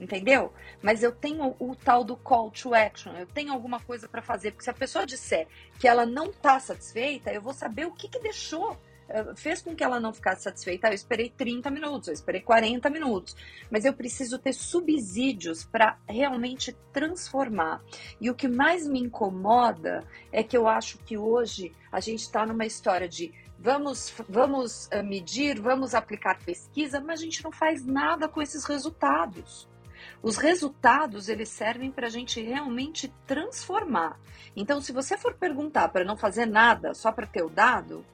Entendeu? 0.00 0.52
Mas 0.80 1.02
eu 1.02 1.10
tenho 1.10 1.56
o, 1.58 1.70
o 1.70 1.76
tal 1.76 2.04
do 2.04 2.16
call 2.16 2.50
to 2.50 2.72
action, 2.74 3.12
eu 3.14 3.26
tenho 3.26 3.52
alguma 3.52 3.80
coisa 3.80 4.08
para 4.08 4.22
fazer, 4.22 4.52
porque 4.52 4.64
se 4.64 4.70
a 4.70 4.74
pessoa 4.74 5.04
disser 5.04 5.48
que 5.78 5.88
ela 5.88 6.06
não 6.06 6.26
está 6.26 6.60
satisfeita, 6.60 7.32
eu 7.32 7.42
vou 7.42 7.52
saber 7.52 7.86
o 7.86 7.92
que, 7.92 8.08
que 8.08 8.20
deixou 8.20 8.78
eh, 9.08 9.34
fez 9.34 9.62
com 9.62 9.74
que 9.74 9.82
ela 9.82 9.98
não 9.98 10.12
ficasse 10.12 10.42
satisfeita. 10.42 10.88
Eu 10.88 10.92
esperei 10.92 11.30
30 11.30 11.70
minutos, 11.70 12.08
eu 12.08 12.14
esperei 12.14 12.42
40 12.42 12.90
minutos, 12.90 13.34
mas 13.70 13.84
eu 13.84 13.92
preciso 13.92 14.38
ter 14.38 14.52
subsídios 14.52 15.64
para 15.64 15.98
realmente 16.06 16.76
transformar. 16.92 17.82
E 18.20 18.30
o 18.30 18.34
que 18.34 18.46
mais 18.46 18.86
me 18.86 19.00
incomoda 19.00 20.04
é 20.30 20.42
que 20.42 20.56
eu 20.56 20.68
acho 20.68 20.98
que 20.98 21.16
hoje 21.16 21.72
a 21.90 22.00
gente 22.00 22.20
está 22.20 22.44
numa 22.44 22.66
história 22.66 23.08
de 23.08 23.32
vamos, 23.58 24.14
vamos 24.28 24.88
eh, 24.90 25.02
medir, 25.02 25.60
vamos 25.60 25.94
aplicar 25.94 26.38
pesquisa, 26.38 27.00
mas 27.00 27.20
a 27.20 27.24
gente 27.24 27.42
não 27.42 27.52
faz 27.52 27.84
nada 27.84 28.28
com 28.28 28.40
esses 28.40 28.64
resultados. 28.64 29.68
Os 30.22 30.36
resultados 30.36 31.28
eles 31.28 31.48
servem 31.48 31.90
para 31.90 32.06
a 32.06 32.10
gente 32.10 32.40
realmente 32.40 33.12
transformar. 33.26 34.18
Então, 34.56 34.80
se 34.80 34.92
você 34.92 35.16
for 35.16 35.34
perguntar 35.34 35.88
para 35.88 36.04
não 36.04 36.16
fazer 36.16 36.46
nada 36.46 36.94
só 36.94 37.12
para 37.12 37.26
ter 37.26 37.42
o 37.42 37.48
dado, 37.48 38.04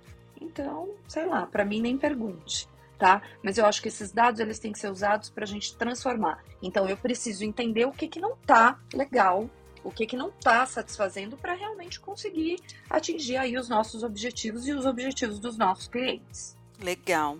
então, 0.41 0.91
sei 1.09 1.27
lá, 1.27 1.47
para 1.47 1.65
mim 1.65 1.81
nem 1.81 1.97
pergunte, 1.97 2.69
tá? 2.99 3.23
Mas 3.43 3.57
eu 3.57 3.67
acho 3.67 3.81
que 3.81 3.89
esses 3.89 4.13
dados 4.13 4.41
eles 4.41 4.59
têm 4.59 4.73
que 4.73 4.79
ser 4.79 4.91
usados 4.91 5.31
para 5.31 5.45
a 5.45 5.47
gente 5.47 5.77
transformar. 5.77 6.43
Então, 6.63 6.89
eu 6.89 6.97
preciso 6.97 7.45
entender 7.45 7.87
o 7.87 7.93
que, 7.93 8.09
que 8.09 8.21
não 8.21 8.37
tá 8.37 8.79
legal, 8.93 9.49
o 9.85 9.91
que, 9.91 10.07
que 10.07 10.17
não 10.17 10.31
está 10.31 10.65
satisfazendo 10.67 11.37
para 11.37 11.55
realmente 11.55 12.01
conseguir 12.01 12.59
atingir 12.89 13.37
aí 13.37 13.57
os 13.57 13.69
nossos 13.69 14.03
objetivos 14.03 14.67
e 14.67 14.73
os 14.73 14.87
objetivos 14.87 15.39
dos 15.39 15.57
nossos 15.57 15.87
clientes. 15.87 16.57
Legal. 16.81 17.39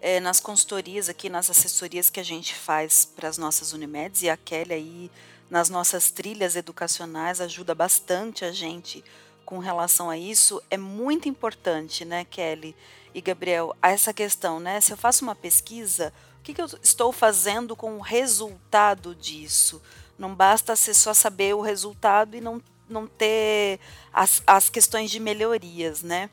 É, 0.00 0.20
nas 0.20 0.40
consultorias 0.40 1.08
aqui, 1.08 1.28
nas 1.28 1.48
assessorias 1.48 2.10
que 2.10 2.20
a 2.20 2.24
gente 2.24 2.54
faz 2.54 3.04
para 3.04 3.28
as 3.28 3.38
nossas 3.38 3.72
Unimedes, 3.72 4.22
e 4.22 4.28
a 4.28 4.36
Kelly 4.36 4.74
aí 4.74 5.10
nas 5.48 5.70
nossas 5.70 6.10
trilhas 6.10 6.56
educacionais 6.56 7.40
ajuda 7.40 7.74
bastante 7.74 8.44
a 8.44 8.52
gente 8.52 9.02
com 9.44 9.58
relação 9.58 10.10
a 10.10 10.18
isso, 10.18 10.60
é 10.68 10.76
muito 10.76 11.28
importante, 11.28 12.04
né, 12.04 12.24
Kelly 12.24 12.74
e 13.14 13.20
Gabriel, 13.20 13.74
essa 13.80 14.12
questão, 14.12 14.58
né? 14.58 14.80
Se 14.80 14.92
eu 14.92 14.96
faço 14.96 15.24
uma 15.24 15.36
pesquisa, 15.36 16.12
o 16.40 16.42
que, 16.42 16.52
que 16.52 16.60
eu 16.60 16.66
estou 16.82 17.12
fazendo 17.12 17.76
com 17.76 17.96
o 17.96 18.00
resultado 18.00 19.14
disso? 19.14 19.80
Não 20.18 20.34
basta 20.34 20.74
ser 20.76 20.94
só 20.94 21.12
saber 21.12 21.54
o 21.54 21.60
resultado 21.60 22.36
e 22.36 22.40
não, 22.40 22.60
não 22.88 23.06
ter 23.06 23.78
as, 24.12 24.42
as 24.46 24.68
questões 24.68 25.10
de 25.10 25.20
melhorias, 25.20 26.02
né? 26.02 26.30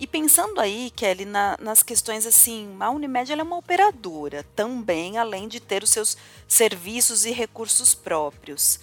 E 0.00 0.06
pensando 0.06 0.60
aí, 0.60 0.92
Kelly, 0.94 1.24
na, 1.24 1.56
nas 1.60 1.82
questões 1.82 2.24
assim, 2.24 2.76
a 2.78 2.88
Unimed 2.88 3.32
é 3.32 3.42
uma 3.42 3.56
operadora 3.56 4.44
também, 4.54 5.18
além 5.18 5.48
de 5.48 5.58
ter 5.58 5.82
os 5.82 5.90
seus 5.90 6.16
serviços 6.46 7.24
e 7.24 7.32
recursos 7.32 7.94
próprios. 7.94 8.78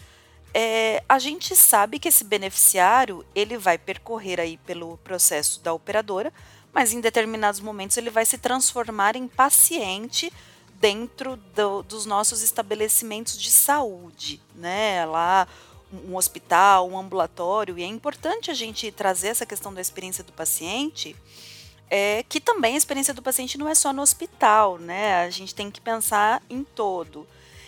É, 0.54 1.04
a 1.08 1.18
gente 1.18 1.56
sabe 1.56 2.00
que 2.00 2.10
esse 2.10 2.24
beneficiário 2.24 3.26
ele 3.34 3.58
vai 3.58 3.78
percorrer 3.78 4.42
aí 4.42 4.58
pelo 4.58 4.98
processo 4.98 5.62
da 5.62 5.74
operadora, 5.74 6.34
mas 6.74 6.92
em 6.92 7.00
determinados 7.00 7.62
momentos 7.62 7.96
ele 7.96 8.10
vai 8.10 8.26
se 8.26 8.38
transformar 8.38 9.16
em 9.16 9.28
paciente 9.28 10.32
dentro 10.86 11.36
do, 11.56 11.82
dos 11.82 12.06
nossos 12.06 12.44
estabelecimentos 12.44 13.42
de 13.42 13.50
saúde, 13.50 14.40
né? 14.54 15.04
Lá 15.04 15.48
um 15.92 16.16
hospital, 16.16 16.88
um 16.88 16.96
ambulatório, 16.96 17.80
e 17.80 17.82
é 17.82 17.88
importante 17.88 18.52
a 18.52 18.54
gente 18.54 18.92
trazer 18.92 19.30
essa 19.30 19.48
questão 19.48 19.74
da 19.74 19.82
experiência 19.82 20.24
do 20.24 20.32
paciente, 20.32 21.16
é, 21.90 22.24
que 22.30 22.40
também 22.40 22.76
a 22.76 22.78
experiência 22.78 23.16
do 23.16 23.24
paciente 23.24 23.58
não 23.58 23.68
é 23.68 23.74
só 23.74 23.92
no 23.92 24.04
hospital, 24.04 24.78
né? 24.78 25.26
A 25.26 25.30
gente 25.32 25.56
tem 25.56 25.72
que 25.72 25.82
pensar 25.82 26.44
em 26.52 26.64
todo. 26.64 27.26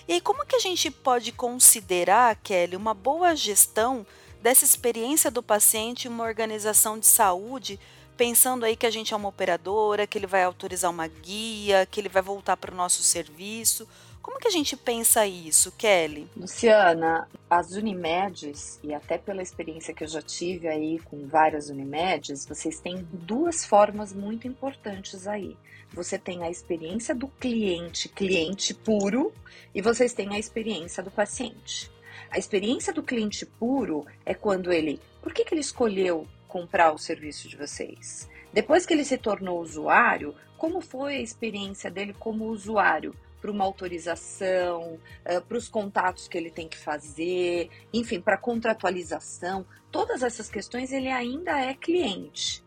E 0.07 0.13
aí, 0.13 0.21
como 0.21 0.45
que 0.45 0.55
a 0.55 0.59
gente 0.59 0.91
pode 0.91 1.31
considerar, 1.31 2.35
Kelly, 2.43 2.75
uma 2.75 2.93
boa 2.93 3.35
gestão 3.35 4.05
dessa 4.43 4.63
experiência 4.63 5.31
do 5.31 5.41
paciente 5.41 6.07
uma 6.07 6.23
organização 6.23 6.99
de 6.99 7.07
saúde, 7.07 7.79
pensando 8.17 8.65
aí 8.65 8.75
que 8.75 8.85
a 8.85 8.89
gente 8.89 9.13
é 9.13 9.17
uma 9.17 9.29
operadora, 9.29 10.07
que 10.07 10.17
ele 10.17 10.27
vai 10.27 10.43
autorizar 10.43 10.89
uma 10.89 11.07
guia, 11.07 11.85
que 11.85 12.01
ele 12.01 12.09
vai 12.09 12.21
voltar 12.21 12.57
para 12.57 12.73
o 12.73 12.75
nosso 12.75 13.03
serviço? 13.03 13.87
Como 14.21 14.39
que 14.39 14.47
a 14.47 14.51
gente 14.51 14.75
pensa 14.75 15.25
isso, 15.25 15.71
Kelly? 15.71 16.27
Luciana, 16.35 17.29
as 17.49 17.71
Unimedes, 17.71 18.77
e 18.83 18.93
até 18.93 19.17
pela 19.17 19.41
experiência 19.41 19.93
que 19.93 20.03
eu 20.03 20.07
já 20.07 20.21
tive 20.21 20.67
aí 20.67 20.99
com 20.99 21.25
várias 21.27 21.69
Unimedes, 21.69 22.45
vocês 22.45 22.79
têm 22.81 23.07
duas 23.13 23.63
formas 23.63 24.11
muito 24.11 24.45
importantes 24.45 25.27
aí. 25.27 25.55
Você 25.93 26.17
tem 26.17 26.43
a 26.43 26.49
experiência 26.49 27.15
do 27.15 27.29
cliente, 27.29 28.09
cliente 28.09 28.73
puro, 28.73 29.31
e 29.73 29.81
vocês 29.81 30.13
têm 30.13 30.35
a 30.35 30.39
experiência 30.39 31.01
do 31.01 31.09
paciente. 31.09 31.89
A 32.29 32.37
experiência 32.37 32.91
do 32.91 33.01
cliente 33.01 33.45
puro 33.45 34.05
é 34.25 34.33
quando 34.33 34.73
ele. 34.73 34.99
Por 35.21 35.33
que, 35.33 35.45
que 35.45 35.53
ele 35.53 35.61
escolheu 35.61 36.27
comprar 36.47 36.93
o 36.93 36.97
serviço 36.97 37.47
de 37.47 37.57
vocês? 37.57 38.29
Depois 38.53 38.85
que 38.85 38.93
ele 38.93 39.03
se 39.03 39.17
tornou 39.17 39.61
usuário, 39.61 40.33
como 40.57 40.81
foi 40.81 41.17
a 41.17 41.21
experiência 41.21 41.91
dele 41.91 42.15
como 42.17 42.45
usuário? 42.45 43.15
para 43.39 43.51
uma 43.51 43.63
autorização, 43.63 44.99
para 45.47 45.57
os 45.57 45.69
contatos 45.69 46.27
que 46.27 46.37
ele 46.37 46.49
tem 46.49 46.67
que 46.67 46.77
fazer, 46.77 47.69
enfim, 47.93 48.19
para 48.19 48.35
contratualização, 48.35 49.65
todas 49.91 50.23
essas 50.23 50.49
questões 50.49 50.91
ele 50.91 51.09
ainda 51.09 51.59
é 51.59 51.73
cliente. 51.73 52.63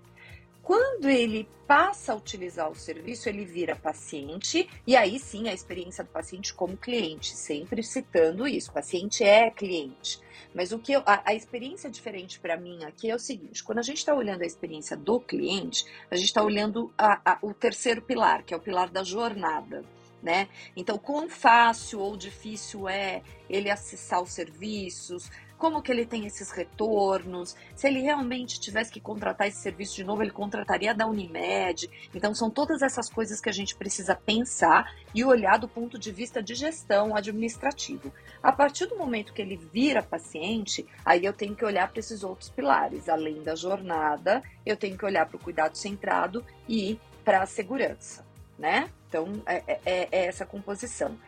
Quando 0.71 1.09
ele 1.09 1.49
passa 1.67 2.13
a 2.13 2.15
utilizar 2.15 2.71
o 2.71 2.77
serviço, 2.77 3.29
ele 3.29 3.45
vira 3.45 3.75
paciente, 3.75 4.71
e 4.87 4.95
aí 4.95 5.19
sim 5.19 5.49
a 5.49 5.53
experiência 5.53 6.05
do 6.05 6.11
paciente 6.11 6.55
como 6.55 6.77
cliente, 6.77 7.35
sempre 7.37 7.83
citando 7.83 8.47
isso: 8.47 8.73
paciente 8.73 9.25
é 9.25 9.51
cliente. 9.51 10.21
Mas 10.55 10.71
o 10.71 10.79
que 10.79 10.93
eu, 10.93 11.03
a, 11.05 11.23
a 11.31 11.35
experiência 11.35 11.91
diferente 11.91 12.39
para 12.39 12.57
mim 12.57 12.85
aqui 12.85 13.11
é 13.11 13.15
o 13.17 13.19
seguinte: 13.19 13.65
quando 13.65 13.81
a 13.81 13.83
gente 13.83 13.97
está 13.97 14.15
olhando 14.15 14.43
a 14.43 14.47
experiência 14.47 14.97
do 14.97 15.19
cliente, 15.19 15.85
a 16.09 16.15
gente 16.15 16.27
está 16.27 16.41
olhando 16.41 16.95
a, 16.97 17.21
a, 17.33 17.39
o 17.43 17.53
terceiro 17.53 18.01
pilar, 18.01 18.45
que 18.45 18.55
é 18.55 18.57
o 18.57 18.61
pilar 18.61 18.91
da 18.91 19.03
jornada 19.03 19.85
né? 20.23 20.49
Então, 20.77 20.99
quão 20.99 21.29
fácil 21.29 22.01
ou 22.01 22.17
difícil 22.17 22.89
é 22.89 23.23
ele 23.49 23.71
acessar 23.71 24.23
os 24.23 24.33
serviços, 24.33 25.31
como 25.61 25.83
que 25.83 25.93
ele 25.93 26.07
tem 26.07 26.27
esses 26.27 26.51
retornos, 26.51 27.55
se 27.77 27.87
ele 27.87 28.01
realmente 28.01 28.59
tivesse 28.59 28.91
que 28.91 28.99
contratar 28.99 29.47
esse 29.47 29.61
serviço 29.61 29.95
de 29.95 30.03
novo, 30.03 30.23
ele 30.23 30.31
contrataria 30.31 30.95
da 30.95 31.07
Unimed. 31.07 31.91
Então, 32.15 32.35
são 32.35 32.51
todas 32.51 32.81
essas 32.81 33.11
coisas 33.11 33.43
que 33.43 33.51
a 33.51 33.53
gente 33.53 33.77
precisa 33.77 34.17
pensar 34.17 34.91
e 35.15 35.23
olhar 35.23 35.59
do 35.59 35.69
ponto 35.69 35.99
de 35.99 36.11
vista 36.11 36.43
de 36.43 36.55
gestão 36.55 37.15
administrativo. 37.15 38.11
A 38.43 38.51
partir 38.51 38.87
do 38.87 38.97
momento 38.97 39.35
que 39.35 39.43
ele 39.43 39.57
vira 39.57 40.03
paciente, 40.03 40.87
aí 41.05 41.27
eu 41.27 41.35
tenho 41.35 41.55
que 41.55 41.65
olhar 41.65 41.91
para 41.91 42.01
esses 42.01 42.25
outros 42.25 42.49
pilares. 42.49 43.07
Além 43.07 43.43
da 43.43 43.55
jornada, 43.55 44.43
eu 44.65 44.79
tenho 44.79 44.97
que 44.97 45.05
olhar 45.05 45.27
para 45.27 45.37
o 45.37 45.41
cuidado 45.41 45.77
centrado 45.77 46.43
e 46.67 46.99
para 47.23 47.43
a 47.43 47.47
segurança, 47.47 48.27
né? 48.59 48.89
Então, 49.09 49.43
é, 49.45 49.79
é, 49.85 50.09
é 50.11 50.25
essa 50.25 50.47
composição. 50.47 51.19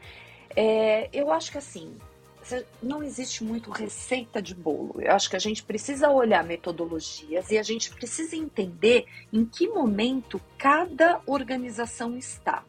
É, 0.57 1.11
eu 1.13 1.31
acho 1.31 1.53
que 1.53 1.59
assim, 1.59 1.99
não 2.83 3.03
existe 3.03 3.45
muito 3.45 3.71
receita 3.71 4.41
de 4.41 4.55
bolo. 4.55 5.01
Eu 5.01 5.13
acho 5.13 5.31
que 5.31 5.37
a 5.37 5.39
gente 5.39 5.63
precisa 5.63 6.11
olhar 6.11 6.45
metodologias 6.45 7.51
e 7.51 7.59
a 7.59 7.63
gente 7.63 7.91
precisa 7.91 8.37
entender 8.37 9.07
em 9.33 9.45
que 9.45 9.69
momento 9.69 10.41
cada 10.59 11.21
organização 11.27 12.17
está. 12.17 12.65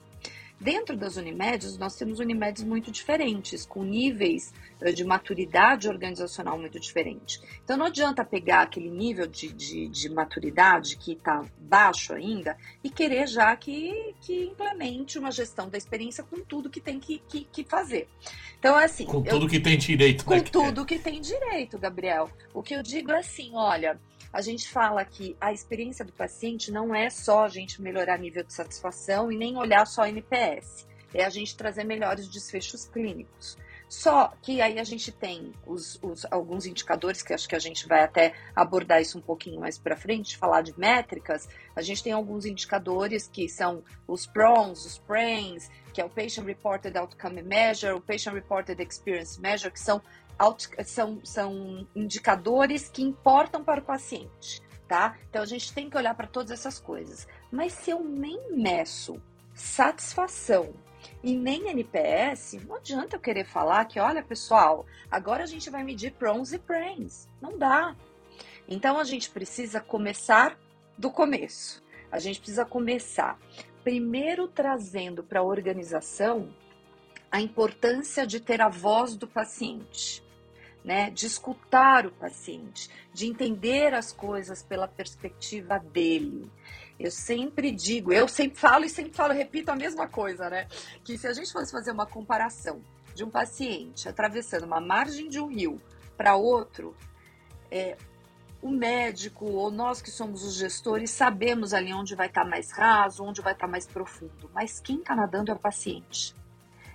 Dentro 0.60 0.96
das 0.96 1.18
Unimedes, 1.18 1.78
nós 1.78 1.96
temos 1.98 2.20
Unimedes 2.20 2.64
muito 2.64 2.90
diferentes, 2.90 3.66
com 3.66 3.84
níveis 3.84 4.54
de 4.92 5.04
maturidade 5.04 5.88
organizacional 5.88 6.58
muito 6.60 6.80
diferentes. 6.80 7.42
Então, 7.64 7.78
não 7.78 7.86
adianta 7.86 8.26
pegar 8.26 8.64
aquele 8.64 8.90
nível 8.90 9.28
de, 9.28 9.54
de, 9.54 9.88
de 9.88 10.10
maturidade 10.10 10.98
que 10.98 11.14
está 11.14 11.44
baixo 11.58 12.14
ainda 12.14 12.58
e 12.84 12.90
querer 12.90 13.28
já 13.28 13.56
que, 13.56 14.16
que 14.22 14.46
implemente 14.46 15.18
uma 15.18 15.32
gestão 15.32 15.70
da 15.70 15.78
experiência 15.78 16.24
com 16.24 16.42
tudo 16.42 16.70
que 16.70 16.82
tem 16.82 17.00
que, 17.00 17.20
que, 17.28 17.46
que 17.46 17.64
fazer. 17.64 18.08
Então, 18.60 18.78
é 18.78 18.86
assim. 18.86 19.06
Com 19.06 19.22
tudo 19.22 19.48
que 19.48 19.60
tem 19.60 19.78
direito, 19.78 20.26
Com 20.26 20.36
né? 20.36 20.42
tudo 20.42 20.86
que 20.86 21.00
tem 21.00 21.22
direito, 21.22 21.78
Gabriel. 21.78 22.30
O 22.54 22.62
que 22.62 22.74
eu 22.74 22.84
digo 22.84 23.12
é 23.12 23.20
assim: 23.20 23.52
olha 23.54 24.00
a 24.34 24.42
gente 24.42 24.68
fala 24.68 25.06
que 25.06 25.38
a 25.40 25.54
experiência 25.54 26.04
do 26.04 26.12
paciente 26.12 26.72
não 26.72 26.96
é 26.96 27.08
só 27.12 27.46
a 27.46 27.48
gente 27.48 27.80
melhorar 27.80 28.18
nível 28.18 28.44
de 28.44 28.52
satisfação 28.52 29.32
e 29.32 29.38
nem 29.38 29.56
olhar 29.56 29.86
só 29.86 30.08
NPS, 30.08 30.88
é 31.14 31.24
a 31.24 31.30
gente 31.30 31.56
trazer 31.56 31.84
melhores 31.84 32.28
desfechos 32.28 32.86
clínicos. 32.86 33.56
Só 33.94 34.34
que 34.42 34.60
aí 34.60 34.80
a 34.80 34.84
gente 34.84 35.12
tem 35.12 35.54
os, 35.68 36.00
os, 36.02 36.26
alguns 36.32 36.66
indicadores 36.66 37.22
que 37.22 37.32
acho 37.32 37.48
que 37.48 37.56
a 37.56 37.60
gente 37.60 37.88
vai 37.88 38.04
até 38.04 38.34
abordar 38.56 39.00
isso 39.00 39.20
um 39.20 39.22
pouquinho 39.22 39.60
mais 39.60 39.78
para 39.78 39.96
frente, 39.96 40.36
falar 40.36 40.64
de 40.64 40.78
métricas. 40.78 41.48
A 41.76 41.82
gente 41.84 42.02
tem 42.02 42.12
alguns 42.12 42.44
indicadores 42.44 43.30
que 43.32 43.48
são 43.48 43.84
os 44.08 44.26
PRONs, 44.26 44.84
os 44.84 44.98
PRANs, 44.98 45.70
que 45.94 46.02
é 46.02 46.06
o 46.06 46.10
Patient 46.10 46.48
Reported 46.48 46.98
Outcome 46.98 47.44
Measure, 47.44 47.94
o 47.94 48.02
Patient 48.02 48.34
Reported 48.34 48.82
Experience 48.82 49.40
Measure, 49.40 49.72
que 49.72 49.80
são 49.80 50.02
são, 50.84 51.20
são 51.24 51.88
indicadores 51.96 52.90
que 52.90 53.04
importam 53.04 53.64
para 53.64 53.80
o 53.80 53.84
paciente, 53.84 54.60
tá? 54.88 55.16
Então 55.30 55.44
a 55.44 55.46
gente 55.46 55.72
tem 55.72 55.88
que 55.88 55.96
olhar 55.96 56.16
para 56.16 56.26
todas 56.26 56.50
essas 56.50 56.80
coisas. 56.80 57.28
Mas 57.52 57.74
se 57.74 57.92
eu 57.92 58.04
nem 58.04 58.58
meço 58.58 59.22
satisfação 59.54 60.74
e 61.24 61.36
nem 61.36 61.70
NPS, 61.70 62.56
não 62.68 62.76
adianta 62.76 63.16
eu 63.16 63.20
querer 63.20 63.46
falar 63.46 63.86
que, 63.86 64.00
olha, 64.00 64.22
pessoal, 64.22 64.86
agora 65.10 65.44
a 65.44 65.48
gente 65.48 65.70
vai 65.70 65.84
medir 65.84 66.12
PRONs 66.12 66.52
e 66.52 66.60
PRANs. 66.60 67.30
Não 67.42 67.58
dá. 67.58 67.96
Então 68.68 69.00
a 69.00 69.04
gente 69.04 69.30
precisa 69.30 69.80
começar 69.80 70.60
do 70.98 71.10
começo. 71.10 71.82
A 72.12 72.20
gente 72.20 72.40
precisa 72.40 72.66
começar 72.66 73.40
primeiro 73.84 74.48
trazendo 74.48 75.24
para 75.24 75.40
a 75.40 75.44
organização 75.44 76.54
a 77.32 77.42
importância 77.42 78.28
de 78.28 78.40
ter 78.40 78.62
a 78.62 78.70
voz 78.70 79.16
do 79.16 79.28
paciente 79.28 80.24
né, 80.84 81.10
de 81.10 81.26
escutar 81.26 82.06
o 82.06 82.12
paciente, 82.12 82.90
de 83.14 83.26
entender 83.26 83.94
as 83.94 84.12
coisas 84.12 84.62
pela 84.62 84.88
perspectiva 84.88 85.80
dele. 85.80 86.52
Eu 87.00 87.12
sempre 87.12 87.72
digo, 87.72 88.14
eu 88.14 88.28
sempre 88.28 88.60
falo 88.60 88.86
e 88.86 88.90
sempre 88.90 89.14
falo, 89.14 89.34
repito 89.34 89.72
a 89.72 89.76
mesma 89.76 90.08
coisa, 90.08 90.50
né? 90.50 90.68
Que 91.04 91.18
se 91.18 91.28
a 91.28 91.34
gente 91.34 91.52
fosse 91.52 91.72
fazer 91.72 91.92
uma 91.92 92.06
comparação 92.06 92.82
de 93.14 93.24
um 93.24 93.30
paciente 93.30 94.08
atravessando 94.08 94.64
uma 94.64 94.80
margem 94.80 95.28
de 95.28 95.40
um 95.40 95.48
rio 95.48 95.82
para 96.16 96.36
outro, 96.36 96.96
é, 97.70 97.98
o 98.62 98.70
médico 98.70 99.46
ou 99.46 99.70
nós 99.70 100.02
que 100.02 100.10
somos 100.10 100.44
os 100.44 100.56
gestores 100.56 101.12
sabemos 101.12 101.74
ali 101.74 101.94
onde 101.94 102.16
vai 102.16 102.28
estar 102.28 102.44
tá 102.44 102.50
mais 102.50 102.72
raso, 102.72 103.24
onde 103.24 103.42
vai 103.42 103.54
estar 103.54 103.66
tá 103.66 103.72
mais 103.72 103.86
profundo, 103.86 104.50
mas 104.54 104.80
quem 104.80 105.00
está 105.00 105.16
nadando 105.16 105.52
é 105.52 105.54
o 105.54 105.60
paciente. 105.60 106.34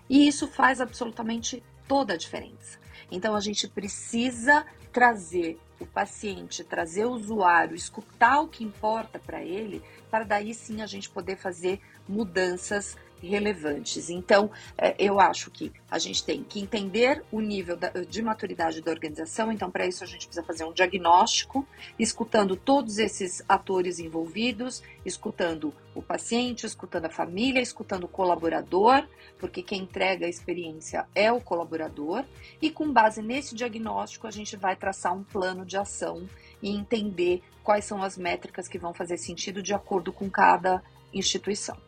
E 0.08 0.26
isso 0.26 0.48
faz 0.48 0.80
absolutamente 0.80 1.62
toda 1.86 2.14
a 2.14 2.16
diferença. 2.16 2.78
Então 3.10 3.34
a 3.34 3.40
gente 3.40 3.68
precisa 3.68 4.64
trazer 4.90 5.58
o 5.80 5.86
paciente, 5.86 6.64
trazer 6.64 7.04
o 7.04 7.12
usuário, 7.12 7.74
escutar 7.74 8.40
o 8.40 8.48
que 8.48 8.64
importa 8.64 9.18
para 9.18 9.42
ele, 9.42 9.82
para 10.10 10.24
daí 10.24 10.54
sim 10.54 10.82
a 10.82 10.86
gente 10.86 11.08
poder 11.08 11.36
fazer 11.36 11.80
mudanças 12.08 12.96
relevantes. 13.22 14.10
Então, 14.10 14.50
é, 14.76 14.94
eu 14.98 15.20
acho 15.20 15.50
que 15.50 15.72
a 15.90 15.98
gente 15.98 16.24
tem 16.24 16.42
que 16.42 16.60
entender 16.60 17.24
o 17.32 17.40
nível 17.40 17.76
de 18.08 18.22
maturidade 18.22 18.80
da 18.80 18.90
organização. 18.90 19.50
Então, 19.50 19.70
para 19.70 19.86
isso, 19.86 20.04
a 20.04 20.06
gente 20.06 20.26
precisa 20.26 20.46
fazer 20.46 20.64
um 20.64 20.72
diagnóstico, 20.72 21.66
escutando 21.98 22.56
todos 22.56 22.98
esses 22.98 23.42
atores 23.48 23.98
envolvidos, 23.98 24.82
escutando 25.04 25.72
o 25.94 26.02
paciente, 26.02 26.66
escutando 26.66 27.06
a 27.06 27.10
família, 27.10 27.60
escutando 27.60 28.04
o 28.04 28.08
colaborador, 28.08 29.06
porque 29.38 29.62
quem 29.62 29.82
entrega 29.82 30.26
a 30.26 30.28
experiência 30.28 31.06
é 31.14 31.32
o 31.32 31.40
colaborador. 31.40 32.24
E 32.60 32.70
com 32.70 32.92
base 32.92 33.22
nesse 33.22 33.54
diagnóstico, 33.54 34.26
a 34.26 34.30
gente 34.30 34.56
vai 34.56 34.76
traçar 34.76 35.14
um 35.14 35.24
plano 35.24 35.64
de 35.64 35.76
ação 35.76 36.28
e 36.62 36.70
entender 36.70 37.42
quais 37.62 37.84
são 37.84 38.02
as 38.02 38.16
métricas 38.16 38.68
que 38.68 38.78
vão 38.78 38.94
fazer 38.94 39.16
sentido 39.16 39.62
de 39.62 39.74
acordo 39.74 40.12
com 40.12 40.30
cada 40.30 40.82
instituição. 41.12 41.87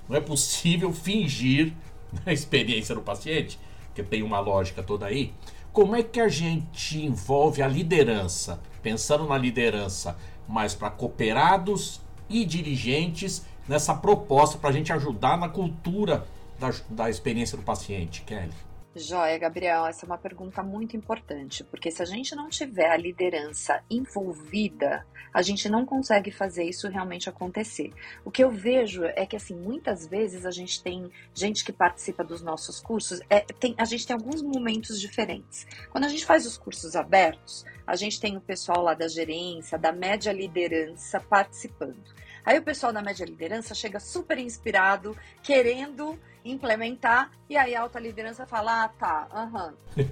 não 0.08 0.16
é 0.16 0.20
possível 0.20 0.92
fingir 0.92 1.72
a 2.26 2.32
experiência 2.32 2.94
do 2.94 3.02
paciente, 3.02 3.58
porque 3.86 4.02
tem 4.02 4.22
uma 4.22 4.40
lógica 4.40 4.82
toda 4.82 5.06
aí. 5.06 5.32
Como 5.74 5.96
é 5.96 6.04
que 6.04 6.20
a 6.20 6.28
gente 6.28 7.04
envolve 7.04 7.60
a 7.60 7.66
liderança 7.66 8.60
pensando 8.80 9.26
na 9.26 9.36
liderança 9.36 10.16
mais 10.46 10.72
para 10.72 10.88
cooperados 10.88 12.00
e 12.30 12.44
dirigentes 12.44 13.44
nessa 13.66 13.92
proposta 13.92 14.56
para 14.56 14.70
a 14.70 14.72
gente 14.72 14.92
ajudar 14.92 15.36
na 15.36 15.48
cultura 15.48 16.28
da, 16.60 16.72
da 16.88 17.10
experiência 17.10 17.58
do 17.58 17.64
paciente, 17.64 18.22
Kelly? 18.22 18.54
Joia, 18.96 19.36
Gabriel, 19.38 19.86
essa 19.86 20.04
é 20.04 20.06
uma 20.06 20.16
pergunta 20.16 20.62
muito 20.62 20.96
importante, 20.96 21.64
porque 21.64 21.90
se 21.90 22.00
a 22.00 22.04
gente 22.04 22.36
não 22.36 22.48
tiver 22.48 22.90
a 22.90 22.96
liderança 22.96 23.82
envolvida, 23.90 25.04
a 25.32 25.42
gente 25.42 25.68
não 25.68 25.84
consegue 25.84 26.30
fazer 26.30 26.62
isso 26.62 26.88
realmente 26.88 27.28
acontecer. 27.28 27.92
O 28.24 28.30
que 28.30 28.44
eu 28.44 28.52
vejo 28.52 29.04
é 29.04 29.26
que, 29.26 29.34
assim, 29.34 29.56
muitas 29.56 30.06
vezes 30.06 30.46
a 30.46 30.52
gente 30.52 30.80
tem 30.80 31.10
gente 31.34 31.64
que 31.64 31.72
participa 31.72 32.22
dos 32.22 32.40
nossos 32.40 32.78
cursos, 32.78 33.18
é, 33.28 33.40
tem, 33.40 33.74
a 33.76 33.84
gente 33.84 34.06
tem 34.06 34.14
alguns 34.14 34.40
momentos 34.42 35.00
diferentes. 35.00 35.66
Quando 35.90 36.04
a 36.04 36.08
gente 36.08 36.24
faz 36.24 36.46
os 36.46 36.56
cursos 36.56 36.94
abertos, 36.94 37.64
a 37.84 37.96
gente 37.96 38.20
tem 38.20 38.36
o 38.36 38.40
pessoal 38.40 38.80
lá 38.80 38.94
da 38.94 39.08
gerência, 39.08 39.76
da 39.76 39.90
média 39.90 40.32
liderança 40.32 41.18
participando. 41.18 42.14
Aí 42.44 42.58
o 42.58 42.62
pessoal 42.62 42.92
da 42.92 43.02
média 43.02 43.24
liderança 43.24 43.74
chega 43.74 43.98
super 43.98 44.38
inspirado, 44.38 45.16
querendo 45.42 46.18
implementar, 46.44 47.30
e 47.48 47.56
aí 47.56 47.74
a 47.74 47.80
alta 47.80 47.98
liderança 47.98 48.46
fala: 48.46 48.84
ah, 48.84 48.88
tá, 48.88 49.28
aham. 49.32 49.74
Uhum. 49.96 50.04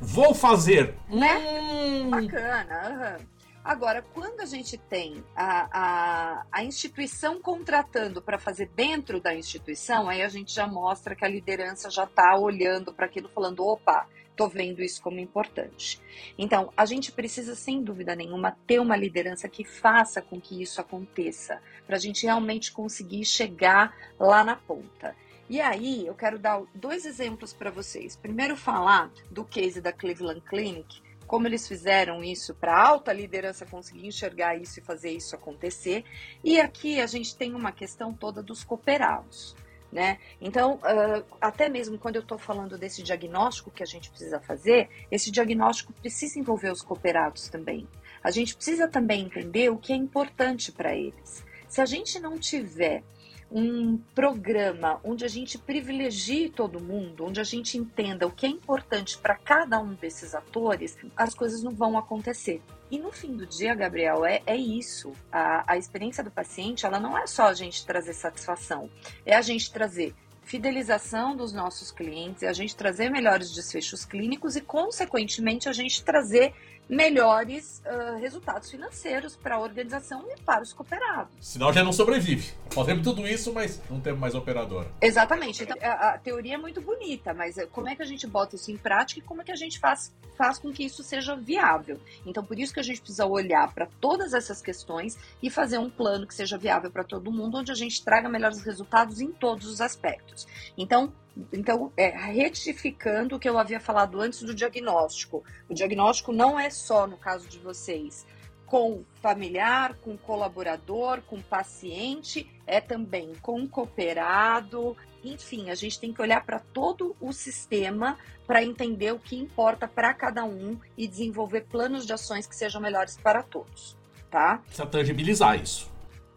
Vou 0.00 0.34
fazer. 0.34 0.94
Né? 1.08 1.36
Hum. 1.38 2.10
Bacana, 2.10 2.80
aham. 2.86 3.16
Uhum. 3.18 3.36
Agora, 3.66 4.00
quando 4.14 4.42
a 4.42 4.46
gente 4.46 4.78
tem 4.78 5.24
a, 5.34 5.66
a, 5.72 6.46
a 6.52 6.62
instituição 6.62 7.42
contratando 7.42 8.22
para 8.22 8.38
fazer 8.38 8.70
dentro 8.76 9.20
da 9.20 9.34
instituição, 9.34 10.08
aí 10.08 10.22
a 10.22 10.28
gente 10.28 10.54
já 10.54 10.68
mostra 10.68 11.16
que 11.16 11.24
a 11.24 11.28
liderança 11.28 11.90
já 11.90 12.04
está 12.04 12.38
olhando 12.38 12.94
para 12.94 13.06
aquilo, 13.06 13.28
falando: 13.28 13.66
opa, 13.66 14.06
estou 14.36 14.48
vendo 14.50 14.82
isso 14.82 15.00
como 15.00 15.18
importante. 15.18 15.98
Então, 16.36 16.70
a 16.76 16.84
gente 16.84 17.10
precisa, 17.10 17.54
sem 17.54 17.82
dúvida 17.82 18.14
nenhuma, 18.14 18.56
ter 18.66 18.78
uma 18.78 18.96
liderança 18.96 19.48
que 19.48 19.64
faça 19.64 20.20
com 20.20 20.38
que 20.38 20.62
isso 20.62 20.78
aconteça, 20.78 21.60
para 21.86 21.96
a 21.96 21.98
gente 21.98 22.26
realmente 22.26 22.70
conseguir 22.70 23.24
chegar 23.24 23.96
lá 24.20 24.44
na 24.44 24.54
ponta. 24.54 25.16
E 25.48 25.60
aí, 25.60 26.06
eu 26.06 26.14
quero 26.14 26.38
dar 26.38 26.62
dois 26.74 27.06
exemplos 27.06 27.52
para 27.54 27.70
vocês. 27.70 28.14
Primeiro, 28.14 28.56
falar 28.56 29.10
do 29.30 29.44
case 29.44 29.80
da 29.80 29.92
Cleveland 29.92 30.42
Clinic, 30.42 31.00
como 31.26 31.48
eles 31.48 31.66
fizeram 31.66 32.22
isso 32.22 32.54
para 32.54 32.72
a 32.72 32.88
alta 32.88 33.12
liderança 33.12 33.64
conseguir 33.64 34.06
enxergar 34.06 34.56
isso 34.56 34.78
e 34.78 34.82
fazer 34.82 35.10
isso 35.10 35.34
acontecer. 35.34 36.04
E 36.44 36.60
aqui 36.60 37.00
a 37.00 37.06
gente 37.06 37.34
tem 37.34 37.54
uma 37.54 37.72
questão 37.72 38.12
toda 38.12 38.42
dos 38.42 38.62
cooperados. 38.62 39.56
Né? 39.96 40.18
Então, 40.42 40.74
uh, 40.74 41.24
até 41.40 41.70
mesmo 41.70 41.96
quando 41.96 42.16
eu 42.16 42.20
estou 42.20 42.36
falando 42.36 42.76
desse 42.76 43.02
diagnóstico 43.02 43.70
que 43.70 43.82
a 43.82 43.86
gente 43.86 44.10
precisa 44.10 44.38
fazer, 44.38 44.90
esse 45.10 45.30
diagnóstico 45.30 45.90
precisa 45.94 46.38
envolver 46.38 46.70
os 46.70 46.82
cooperados 46.82 47.48
também. 47.48 47.88
A 48.22 48.30
gente 48.30 48.54
precisa 48.54 48.86
também 48.86 49.22
entender 49.22 49.70
o 49.70 49.78
que 49.78 49.94
é 49.94 49.96
importante 49.96 50.70
para 50.70 50.94
eles. 50.94 51.42
Se 51.66 51.80
a 51.80 51.86
gente 51.86 52.20
não 52.20 52.38
tiver 52.38 53.02
um 53.50 53.96
programa 54.14 55.00
onde 55.02 55.24
a 55.24 55.28
gente 55.28 55.56
privilegie 55.56 56.50
todo 56.50 56.78
mundo, 56.78 57.24
onde 57.24 57.40
a 57.40 57.44
gente 57.44 57.78
entenda 57.78 58.26
o 58.26 58.30
que 58.30 58.44
é 58.44 58.50
importante 58.50 59.16
para 59.16 59.34
cada 59.34 59.80
um 59.80 59.94
desses 59.94 60.34
atores, 60.34 60.98
as 61.16 61.34
coisas 61.34 61.62
não 61.62 61.72
vão 61.72 61.96
acontecer. 61.96 62.60
E 62.90 62.98
no 62.98 63.10
fim 63.10 63.36
do 63.36 63.46
dia, 63.46 63.74
Gabriel, 63.74 64.24
é, 64.24 64.42
é 64.46 64.56
isso. 64.56 65.12
A, 65.32 65.72
a 65.72 65.76
experiência 65.76 66.22
do 66.22 66.30
paciente, 66.30 66.86
ela 66.86 67.00
não 67.00 67.18
é 67.18 67.26
só 67.26 67.46
a 67.46 67.54
gente 67.54 67.84
trazer 67.84 68.14
satisfação, 68.14 68.88
é 69.24 69.34
a 69.34 69.42
gente 69.42 69.72
trazer 69.72 70.14
fidelização 70.46 71.36
dos 71.36 71.52
nossos 71.52 71.90
clientes, 71.90 72.44
é 72.44 72.48
a 72.48 72.52
gente 72.52 72.76
trazer 72.76 73.10
melhores 73.10 73.52
desfechos 73.52 74.04
clínicos 74.04 74.54
e, 74.54 74.60
consequentemente, 74.60 75.68
a 75.68 75.72
gente 75.72 76.04
trazer 76.04 76.54
melhores 76.88 77.82
uh, 77.84 78.18
resultados 78.18 78.70
financeiros 78.70 79.36
para 79.36 79.56
a 79.56 79.60
organização 79.60 80.24
e 80.30 80.40
para 80.40 80.62
os 80.62 80.72
cooperados. 80.72 81.32
Senão 81.40 81.72
já 81.72 81.82
não 81.82 81.92
sobrevive. 81.92 82.52
Fazemos 82.70 83.02
tudo 83.02 83.26
isso, 83.26 83.52
mas 83.52 83.82
não 83.90 84.00
temos 84.00 84.20
mais 84.20 84.34
operadora. 84.34 84.90
Exatamente. 85.00 85.64
Então, 85.64 85.76
a, 85.80 86.10
a, 86.10 86.18
teoria 86.18 86.54
é 86.54 86.58
muito 86.58 86.80
bonita, 86.80 87.34
mas 87.34 87.58
eh, 87.58 87.66
como 87.66 87.88
é 87.88 87.96
que 87.96 88.02
a 88.02 88.06
gente 88.06 88.26
bota 88.26 88.54
isso 88.54 88.70
em 88.70 88.76
prática 88.76 89.20
e 89.20 89.22
como 89.22 89.42
é 89.42 89.44
que 89.44 89.52
a 89.52 89.56
gente 89.56 89.78
faz, 89.78 90.14
faz 90.36 90.58
com 90.58 90.72
que 90.72 90.84
isso 90.84 91.02
seja 91.02 91.34
viável? 91.34 92.00
Então, 92.24 92.44
por 92.44 92.58
isso 92.58 92.72
que 92.72 92.80
a 92.80 92.82
gente 92.82 93.00
precisa 93.00 93.26
olhar 93.26 93.72
para 93.74 93.88
todas 94.00 94.32
essas 94.32 94.62
questões 94.62 95.18
e 95.42 95.50
fazer 95.50 95.78
um 95.78 95.90
plano 95.90 96.26
que 96.26 96.34
seja 96.34 96.56
viável 96.56 96.90
para 96.90 97.02
todo 97.02 97.32
mundo, 97.32 97.58
onde 97.58 97.72
a 97.72 97.74
gente 97.74 98.04
traga 98.04 98.28
melhores 98.28 98.62
resultados 98.62 99.20
em 99.20 99.32
todos 99.32 99.66
os 99.66 99.80
aspectos. 99.80 100.46
Então, 100.76 101.12
então, 101.52 101.92
é, 101.96 102.08
retificando 102.08 103.36
o 103.36 103.38
que 103.38 103.48
eu 103.48 103.58
havia 103.58 103.78
falado 103.78 104.20
antes 104.20 104.42
do 104.42 104.54
diagnóstico. 104.54 105.44
O 105.68 105.74
diagnóstico 105.74 106.32
não 106.32 106.58
é 106.58 106.70
só, 106.70 107.06
no 107.06 107.16
caso 107.16 107.46
de 107.48 107.58
vocês, 107.58 108.26
com 108.64 109.04
familiar, 109.20 109.94
com 109.96 110.16
colaborador, 110.16 111.20
com 111.22 111.40
paciente, 111.40 112.50
é 112.66 112.80
também 112.80 113.32
com 113.42 113.66
cooperado. 113.68 114.96
Enfim, 115.22 115.70
a 115.70 115.74
gente 115.74 116.00
tem 116.00 116.12
que 116.12 116.22
olhar 116.22 116.44
para 116.44 116.58
todo 116.58 117.14
o 117.20 117.32
sistema 117.32 118.16
para 118.46 118.62
entender 118.62 119.12
o 119.12 119.18
que 119.18 119.36
importa 119.36 119.86
para 119.86 120.14
cada 120.14 120.44
um 120.44 120.78
e 120.96 121.06
desenvolver 121.06 121.62
planos 121.62 122.06
de 122.06 122.12
ações 122.12 122.46
que 122.46 122.56
sejam 122.56 122.80
melhores 122.80 123.16
para 123.16 123.42
todos, 123.42 123.96
tá? 124.30 124.58
Precisa 124.58 124.86
tangibilizar 124.86 125.60
isso. 125.60 125.90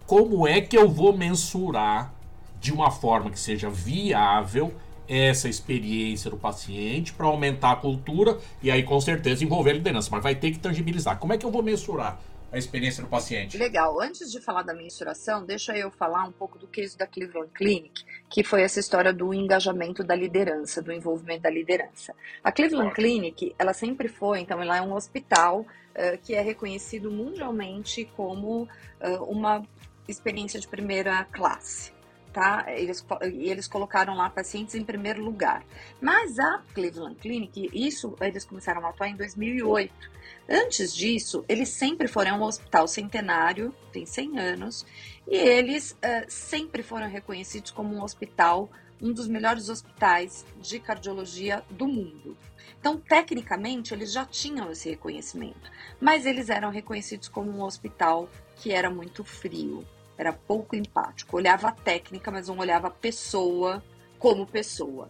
Como 0.06 0.48
é 0.48 0.60
que 0.60 0.78
eu 0.78 0.90
vou 0.90 1.16
mensurar 1.16 2.14
de 2.60 2.74
uma 2.74 2.92
forma 2.92 3.30
que 3.30 3.40
seja 3.40 3.70
viável 3.70 4.74
essa 5.10 5.50
experiência 5.50 6.30
do 6.30 6.38
paciente 6.38 7.12
para 7.12 7.26
aumentar 7.26 7.72
a 7.72 7.76
cultura 7.76 8.38
e 8.62 8.70
aí 8.70 8.84
com 8.84 9.02
certeza 9.02 9.44
envolver 9.44 9.72
a 9.72 9.74
liderança, 9.74 10.10
mas 10.12 10.22
vai 10.22 10.36
ter 10.36 10.52
que 10.52 10.60
tangibilizar. 10.60 11.18
Como 11.18 11.34
é 11.34 11.38
que 11.38 11.46
eu 11.46 11.52
vou 11.52 11.64
mensurar 11.64 12.20
a 12.52 12.58
experiência 12.58 13.04
do 13.04 13.10
paciente? 13.10 13.58
Legal. 13.58 14.00
Antes 14.00 14.32
de 14.32 14.40
falar 14.40 14.62
da 14.62 14.74
mensuração, 14.74 15.44
deixa 15.44 15.76
eu 15.76 15.90
falar 15.90 16.26
um 16.26 16.32
pouco 16.32 16.60
do 16.60 16.68
case 16.68 16.96
da 16.96 17.08
Cleveland 17.08 17.50
Clinic, 17.54 18.04
que 18.30 18.44
foi 18.44 18.62
essa 18.62 18.80
história 18.80 19.12
do 19.12 19.34
engajamento 19.34 20.04
da 20.04 20.16
liderança, 20.16 20.82
do 20.82 20.92
envolvimento 20.92 21.42
da 21.42 21.50
liderança. 21.50 22.14
A 22.44 22.52
Cleveland 22.52 22.94
Clinic, 22.94 23.56
ela 23.58 23.74
sempre 23.74 24.08
foi, 24.08 24.40
então, 24.40 24.62
ela 24.62 24.78
é 24.78 24.82
um 24.82 24.94
hospital 24.94 25.62
uh, 25.62 26.18
que 26.24 26.36
é 26.36 26.42
reconhecido 26.42 27.12
mundialmente 27.12 28.10
como 28.16 28.64
uh, 28.64 29.24
uma 29.28 29.64
experiência 30.08 30.60
de 30.60 30.68
primeira 30.68 31.24
classe 31.26 31.99
tá? 32.34 32.66
Eles, 32.68 33.06
eles 33.22 33.68
colocaram 33.68 34.16
lá 34.16 34.30
pacientes 34.30 34.76
em 34.76 34.84
primeiro 34.84 35.24
lugar. 35.24 35.64
Mas 36.02 36.40
a 36.40 36.62
Cleveland 36.74 37.16
Clinic, 37.16 37.70
isso 37.74 38.16
eles 38.22 38.46
começaram 38.46 38.86
a 38.86 38.90
atuar 38.90 39.10
em 39.10 39.16
2008. 39.16 40.20
Antes 40.48 40.96
disso, 40.96 41.46
eles 41.48 41.70
sempre 41.70 42.08
foram 42.08 42.40
um 42.40 42.44
hospital 42.44 42.88
centenário, 42.88 43.74
tem 43.92 44.06
100 44.06 44.40
anos, 44.40 44.86
e 45.28 45.36
eles 45.36 45.92
uh, 45.92 46.26
sempre 46.28 46.82
foram 46.82 47.08
reconhecidos 47.08 47.70
como 47.70 47.94
um 47.94 48.04
hospital, 48.04 48.70
um 49.00 49.14
dos 49.14 49.28
melhores 49.28 49.70
hospitais 49.70 50.46
de 50.60 50.80
cardiologia 50.80 51.64
do 51.70 51.88
mundo. 51.88 52.36
Então, 52.80 52.98
tecnicamente, 52.98 53.94
eles 53.94 54.12
já 54.12 54.26
tinham 54.26 54.72
esse 54.72 54.90
reconhecimento, 54.90 55.70
mas 56.00 56.26
eles 56.26 56.50
eram 56.50 56.72
reconhecidos 56.72 57.28
como 57.28 57.52
um 57.52 57.62
hospital 57.62 58.30
que 58.56 58.72
era 58.72 58.90
muito 58.90 59.24
frio, 59.24 59.86
era 60.20 60.34
pouco 60.34 60.76
empático. 60.76 61.38
Olhava 61.38 61.70
a 61.70 61.72
técnica, 61.72 62.30
mas 62.30 62.50
não 62.50 62.58
olhava 62.58 62.88
a 62.88 62.92
pessoa 62.92 63.82
como 64.20 64.46
pessoa. 64.46 65.10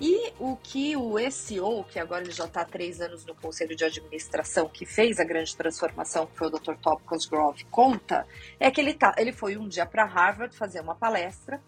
E 0.00 0.32
o 0.38 0.56
que 0.56 0.96
o 0.96 1.18
SEO, 1.30 1.82
que 1.82 1.98
agora 1.98 2.22
ele 2.22 2.30
já 2.30 2.44
está 2.44 2.60
há 2.60 2.64
três 2.64 3.00
anos 3.00 3.24
no 3.24 3.34
Conselho 3.34 3.74
de 3.74 3.84
Administração, 3.84 4.68
que 4.68 4.86
fez 4.86 5.18
a 5.18 5.24
grande 5.24 5.56
transformação, 5.56 6.26
que 6.26 6.36
foi 6.36 6.46
o 6.46 6.50
Dr. 6.50 6.74
Top 6.80 7.02
Cosgrove, 7.02 7.64
conta, 7.64 8.26
é 8.60 8.70
que 8.70 8.80
ele, 8.80 8.94
tá, 8.94 9.14
ele 9.16 9.32
foi 9.32 9.56
um 9.56 9.66
dia 9.66 9.86
para 9.86 10.04
Harvard 10.04 10.54
fazer 10.54 10.80
uma 10.80 10.94
palestra, 10.94 11.60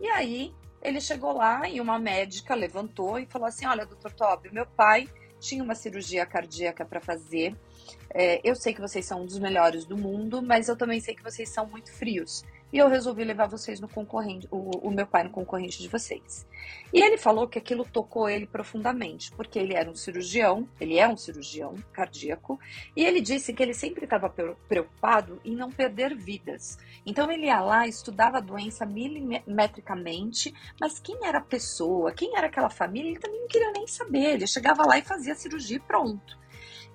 e 0.00 0.06
aí 0.08 0.54
ele 0.80 1.00
chegou 1.00 1.32
lá 1.32 1.68
e 1.68 1.80
uma 1.80 1.98
médica 1.98 2.54
levantou 2.54 3.18
e 3.18 3.26
falou 3.26 3.48
assim: 3.48 3.66
Olha, 3.66 3.84
Dr. 3.84 4.12
Top, 4.12 4.48
meu 4.52 4.66
pai 4.66 5.08
tinha 5.42 5.62
uma 5.62 5.74
cirurgia 5.74 6.24
cardíaca 6.24 6.84
para 6.84 7.00
fazer 7.00 7.54
é, 8.14 8.40
eu 8.44 8.54
sei 8.54 8.74
que 8.74 8.80
vocês 8.80 9.06
são 9.06 9.22
um 9.22 9.26
dos 9.26 9.38
melhores 9.38 9.84
do 9.84 9.96
mundo, 9.96 10.42
mas 10.42 10.68
eu 10.68 10.76
também 10.76 11.00
sei 11.00 11.14
que 11.14 11.22
vocês 11.22 11.48
são 11.48 11.66
muito 11.66 11.90
frios. 11.90 12.44
E 12.72 12.78
eu 12.78 12.88
resolvi 12.88 13.22
levar 13.22 13.46
vocês 13.46 13.80
no 13.80 13.88
concorrente, 13.88 14.48
o, 14.50 14.88
o, 14.88 14.90
meu 14.90 15.06
pai 15.06 15.24
no 15.24 15.30
concorrente 15.30 15.78
de 15.78 15.88
vocês. 15.88 16.46
E 16.92 17.02
ele 17.02 17.18
falou 17.18 17.46
que 17.46 17.58
aquilo 17.58 17.84
tocou 17.84 18.28
ele 18.28 18.46
profundamente, 18.46 19.30
porque 19.32 19.58
ele 19.58 19.74
era 19.74 19.90
um 19.90 19.94
cirurgião, 19.94 20.66
ele 20.80 20.98
é 20.98 21.06
um 21.06 21.16
cirurgião 21.16 21.74
cardíaco, 21.92 22.58
e 22.96 23.04
ele 23.04 23.20
disse 23.20 23.52
que 23.52 23.62
ele 23.62 23.74
sempre 23.74 24.04
estava 24.04 24.32
preocupado 24.68 25.38
em 25.44 25.54
não 25.54 25.70
perder 25.70 26.16
vidas. 26.16 26.78
Então 27.04 27.30
ele 27.30 27.46
ia 27.46 27.60
lá, 27.60 27.86
estudava 27.86 28.38
a 28.38 28.40
doença 28.40 28.86
milimetricamente, 28.86 30.54
mas 30.80 30.98
quem 30.98 31.18
era 31.26 31.38
a 31.38 31.42
pessoa, 31.42 32.12
quem 32.12 32.36
era 32.36 32.46
aquela 32.46 32.70
família, 32.70 33.10
ele 33.10 33.20
também 33.20 33.40
não 33.40 33.48
queria 33.48 33.70
nem 33.72 33.86
saber. 33.86 34.34
Ele 34.34 34.46
chegava 34.46 34.86
lá 34.86 34.98
e 34.98 35.02
fazia 35.02 35.34
a 35.34 35.36
cirurgia 35.36 35.76
e 35.76 35.80
pronto. 35.80 36.40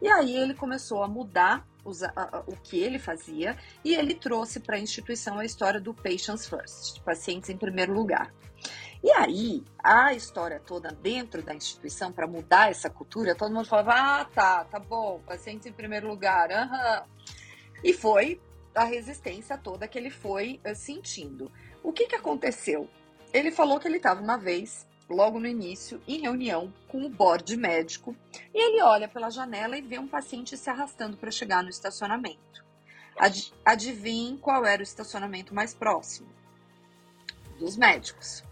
E 0.02 0.08
aí 0.08 0.36
ele 0.36 0.54
começou 0.54 1.04
a 1.04 1.08
mudar 1.08 1.66
a, 2.04 2.12
a, 2.16 2.44
o 2.48 2.56
que 2.56 2.80
ele 2.80 3.00
fazia 3.00 3.58
e 3.84 3.96
ele 3.96 4.14
trouxe 4.14 4.60
para 4.60 4.76
a 4.76 4.80
instituição 4.80 5.40
a 5.40 5.46
história 5.46 5.80
do 5.80 5.94
Patients 5.94 6.48
First, 6.48 7.02
pacientes 7.02 7.50
em 7.50 7.58
primeiro 7.58 7.94
lugar. 7.94 8.34
E 9.04 9.12
aí, 9.12 9.64
a 9.84 10.14
história 10.14 10.60
toda 10.60 10.90
dentro 10.90 11.42
da 11.44 11.54
instituição, 11.54 12.12
para 12.12 12.28
mudar 12.28 12.72
essa 12.72 12.90
cultura, 12.90 13.36
todo 13.36 13.54
mundo 13.54 13.68
falava: 13.68 13.94
ah, 13.94 14.26
tá, 14.26 14.64
tá 14.66 14.80
bom, 14.80 15.22
pacientes 15.26 15.68
em 15.68 15.72
primeiro 15.72 16.08
lugar, 16.08 16.52
aham. 16.52 17.04
E 17.84 17.94
foi 17.94 18.42
a 18.74 18.84
resistência 18.84 19.58
toda 19.58 19.88
que 19.88 19.98
ele 19.98 20.10
foi 20.10 20.60
uh, 20.66 20.76
sentindo. 20.76 21.52
O 21.84 21.94
que, 21.94 22.08
que 22.08 22.16
aconteceu? 22.16 22.90
Ele 23.34 23.52
falou 23.52 23.80
que 23.80 23.88
ele 23.88 23.98
estava 23.98 24.22
uma 24.22 24.38
vez 24.38 24.88
logo 25.10 25.40
no 25.40 25.48
início, 25.48 26.02
em 26.08 26.20
reunião 26.20 26.74
com 26.88 27.06
o 27.06 27.10
board 27.10 27.56
médico, 27.56 28.16
e 28.54 28.62
ele 28.62 28.82
olha 28.82 29.08
pela 29.08 29.30
janela 29.30 29.78
e 29.78 29.82
vê 29.82 29.98
um 29.98 30.08
paciente 30.08 30.58
se 30.58 30.70
arrastando 30.70 31.18
para 31.18 31.32
chegar 31.32 31.64
no 31.64 31.70
estacionamento. 31.70 32.66
Ad 33.18 33.54
adivinhe 33.66 34.38
qual 34.38 34.66
era 34.66 34.82
o 34.82 34.84
estacionamento 34.84 35.54
mais 35.54 35.74
próximo? 35.74 36.30
Dos 37.58 37.76
médicos. 37.76 38.44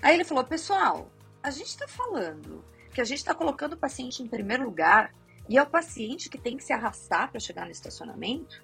Aí 0.00 0.14
ele 0.14 0.24
falou: 0.24 0.44
Pessoal, 0.44 1.10
a 1.42 1.50
gente 1.50 1.68
está 1.68 1.88
falando 1.88 2.64
que 2.94 3.00
a 3.00 3.04
gente 3.04 3.18
está 3.18 3.34
colocando 3.34 3.72
o 3.72 3.78
paciente 3.78 4.22
em 4.22 4.28
primeiro 4.28 4.64
lugar 4.64 5.12
e 5.48 5.58
é 5.58 5.62
o 5.62 5.66
paciente 5.66 6.28
que 6.28 6.38
tem 6.38 6.56
que 6.56 6.64
se 6.64 6.72
arrastar 6.72 7.30
para 7.30 7.40
chegar 7.40 7.64
no 7.64 7.72
estacionamento? 7.72 8.62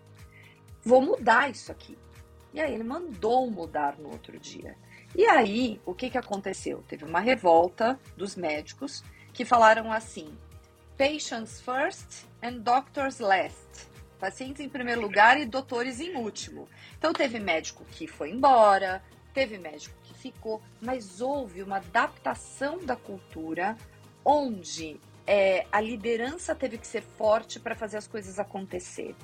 Vou 0.85 1.03
mudar 1.03 1.51
isso 1.51 1.73
aqui. 1.73 1.99
E 2.53 2.61
aí 2.61 2.73
ele 2.73 2.85
mandou 2.85 3.51
mudar 3.51 3.99
no 3.99 4.11
outro 4.11 4.39
dia. 4.39 4.77
E 5.15 5.25
aí, 5.25 5.81
o 5.87 5.95
que, 5.95 6.11
que 6.11 6.19
aconteceu? 6.19 6.85
Teve 6.87 7.05
uma 7.05 7.21
revolta 7.21 7.99
dos 8.17 8.37
médicos 8.37 9.03
que 9.33 9.45
falaram 9.45 9.93
assim: 9.93 10.37
patients 10.97 11.61
first 11.61 12.25
and 12.43 12.59
doctors 12.59 13.19
last. 13.19 13.89
Pacientes 14.19 14.61
em 14.61 14.69
primeiro 14.69 15.01
lugar 15.01 15.39
e 15.39 15.47
doutores 15.47 16.01
em 16.01 16.17
último. 16.17 16.69
Então, 16.99 17.13
teve 17.13 17.39
médico 17.39 17.85
que 17.85 18.07
foi 18.07 18.31
embora, 18.31 19.03
teve 19.33 19.59
médico 19.59 19.95
que 20.03 20.13
ficou, 20.13 20.61
mas 20.81 21.21
houve 21.21 21.63
uma 21.63 21.77
adaptação 21.77 22.79
da 22.85 22.97
cultura 22.97 23.77
onde 24.25 25.01
é, 25.25 25.67
a 25.71 25.81
liderança 25.81 26.55
teve 26.55 26.79
que 26.79 26.87
ser 26.87 27.03
forte 27.03 27.61
para 27.61 27.77
fazer 27.77 27.99
as 27.99 28.09
coisas 28.09 28.39
acontecer. 28.39 29.15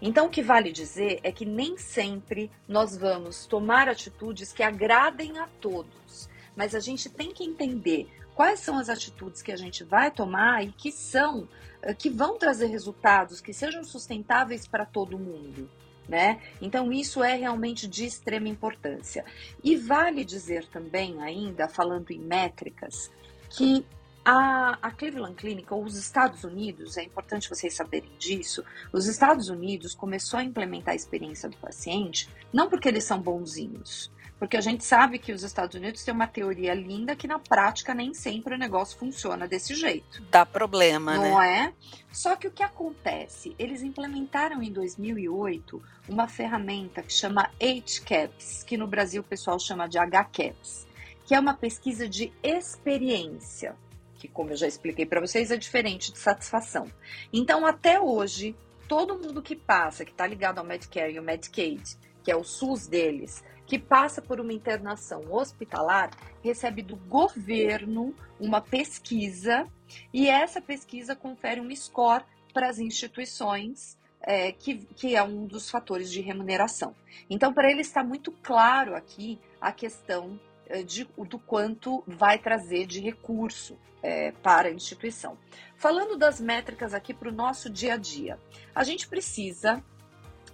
Então, 0.00 0.26
o 0.26 0.30
que 0.30 0.42
vale 0.42 0.72
dizer 0.72 1.20
é 1.22 1.32
que 1.32 1.44
nem 1.44 1.76
sempre 1.76 2.50
nós 2.68 2.96
vamos 2.96 3.46
tomar 3.46 3.88
atitudes 3.88 4.52
que 4.52 4.62
agradem 4.62 5.38
a 5.38 5.46
todos, 5.60 6.28
mas 6.56 6.74
a 6.74 6.80
gente 6.80 7.08
tem 7.08 7.32
que 7.32 7.44
entender 7.44 8.08
quais 8.34 8.60
são 8.60 8.78
as 8.78 8.88
atitudes 8.88 9.42
que 9.42 9.52
a 9.52 9.56
gente 9.56 9.84
vai 9.84 10.10
tomar 10.10 10.64
e 10.64 10.72
que 10.72 10.90
são 10.90 11.48
eh, 11.82 11.94
que 11.94 12.08
vão 12.08 12.38
trazer 12.38 12.66
resultados 12.66 13.40
que 13.40 13.52
sejam 13.52 13.84
sustentáveis 13.84 14.66
para 14.66 14.86
todo 14.86 15.18
mundo. 15.18 15.68
Né? 16.08 16.40
Então, 16.60 16.92
isso 16.92 17.22
é 17.22 17.34
realmente 17.34 17.86
de 17.86 18.04
extrema 18.04 18.48
importância. 18.48 19.24
E 19.62 19.76
vale 19.76 20.24
dizer 20.24 20.66
também, 20.66 21.22
ainda 21.22 21.68
falando 21.68 22.10
em 22.10 22.18
métricas, 22.18 23.12
que 23.48 23.86
a, 24.24 24.78
a, 24.82 24.90
Cleveland 24.90 25.34
Clinic, 25.34 25.72
ou 25.72 25.84
os 25.84 25.96
Estados 25.96 26.44
Unidos, 26.44 26.96
é 26.96 27.02
importante 27.02 27.48
vocês 27.48 27.74
saberem 27.74 28.10
disso, 28.18 28.64
os 28.92 29.06
Estados 29.06 29.48
Unidos 29.48 29.94
começou 29.94 30.38
a 30.38 30.44
implementar 30.44 30.92
a 30.92 30.96
experiência 30.96 31.48
do 31.48 31.56
paciente, 31.56 32.28
não 32.52 32.68
porque 32.68 32.88
eles 32.88 33.04
são 33.04 33.20
bonzinhos, 33.20 34.10
porque 34.38 34.56
a 34.56 34.60
gente 34.60 34.84
sabe 34.84 35.18
que 35.18 35.32
os 35.32 35.42
Estados 35.42 35.74
Unidos 35.74 36.02
têm 36.02 36.14
uma 36.14 36.26
teoria 36.26 36.72
linda 36.72 37.14
que 37.14 37.26
na 37.26 37.38
prática 37.38 37.94
nem 37.94 38.14
sempre 38.14 38.54
o 38.54 38.58
negócio 38.58 38.98
funciona 38.98 39.46
desse 39.46 39.74
jeito. 39.74 40.22
Dá 40.30 40.46
problema, 40.46 41.14
não 41.14 41.22
né? 41.22 41.30
Não 41.30 41.42
é? 41.42 41.72
Só 42.10 42.36
que 42.36 42.48
o 42.48 42.50
que 42.50 42.62
acontece? 42.62 43.54
Eles 43.58 43.82
implementaram 43.82 44.62
em 44.62 44.72
2008 44.72 45.82
uma 46.08 46.26
ferramenta 46.26 47.02
que 47.02 47.12
chama 47.12 47.50
HCAPS, 47.60 48.64
que 48.64 48.78
no 48.78 48.86
Brasil 48.86 49.20
o 49.20 49.24
pessoal 49.24 49.58
chama 49.58 49.86
de 49.86 49.98
HCAPS, 49.98 50.86
que 51.26 51.34
é 51.34 51.38
uma 51.38 51.54
pesquisa 51.54 52.08
de 52.08 52.32
experiência. 52.42 53.76
Que, 54.20 54.28
como 54.28 54.50
eu 54.50 54.56
já 54.56 54.66
expliquei 54.66 55.06
para 55.06 55.20
vocês, 55.20 55.50
é 55.50 55.56
diferente 55.56 56.12
de 56.12 56.18
satisfação. 56.18 56.86
Então, 57.32 57.64
até 57.64 57.98
hoje, 57.98 58.54
todo 58.86 59.18
mundo 59.18 59.40
que 59.40 59.56
passa, 59.56 60.04
que 60.04 60.10
está 60.10 60.26
ligado 60.26 60.58
ao 60.58 60.64
Medicare 60.64 61.14
e 61.14 61.18
ao 61.18 61.24
Medicaid, 61.24 61.96
que 62.22 62.30
é 62.30 62.36
o 62.36 62.44
SUS 62.44 62.86
deles, 62.86 63.42
que 63.66 63.78
passa 63.78 64.20
por 64.20 64.38
uma 64.38 64.52
internação 64.52 65.32
hospitalar, 65.32 66.10
recebe 66.44 66.82
do 66.82 66.96
governo 66.96 68.14
uma 68.38 68.60
pesquisa 68.60 69.66
e 70.12 70.28
essa 70.28 70.60
pesquisa 70.60 71.16
confere 71.16 71.60
um 71.60 71.74
score 71.74 72.24
para 72.52 72.68
as 72.68 72.78
instituições, 72.78 73.96
é, 74.20 74.52
que, 74.52 74.76
que 74.96 75.16
é 75.16 75.22
um 75.22 75.46
dos 75.46 75.70
fatores 75.70 76.12
de 76.12 76.20
remuneração. 76.20 76.94
Então, 77.30 77.54
para 77.54 77.70
ele 77.70 77.80
está 77.80 78.04
muito 78.04 78.32
claro 78.42 78.94
aqui 78.94 79.40
a 79.58 79.72
questão 79.72 80.38
de, 80.82 81.04
do 81.28 81.38
quanto 81.38 82.02
vai 82.06 82.38
trazer 82.38 82.86
de 82.86 83.00
recurso 83.00 83.76
é, 84.02 84.32
para 84.42 84.68
a 84.68 84.72
instituição. 84.72 85.36
Falando 85.76 86.16
das 86.16 86.40
métricas 86.40 86.94
aqui 86.94 87.12
para 87.14 87.28
o 87.28 87.32
nosso 87.32 87.70
dia 87.70 87.94
a 87.94 87.96
dia, 87.96 88.38
a 88.74 88.84
gente 88.84 89.08
precisa 89.08 89.82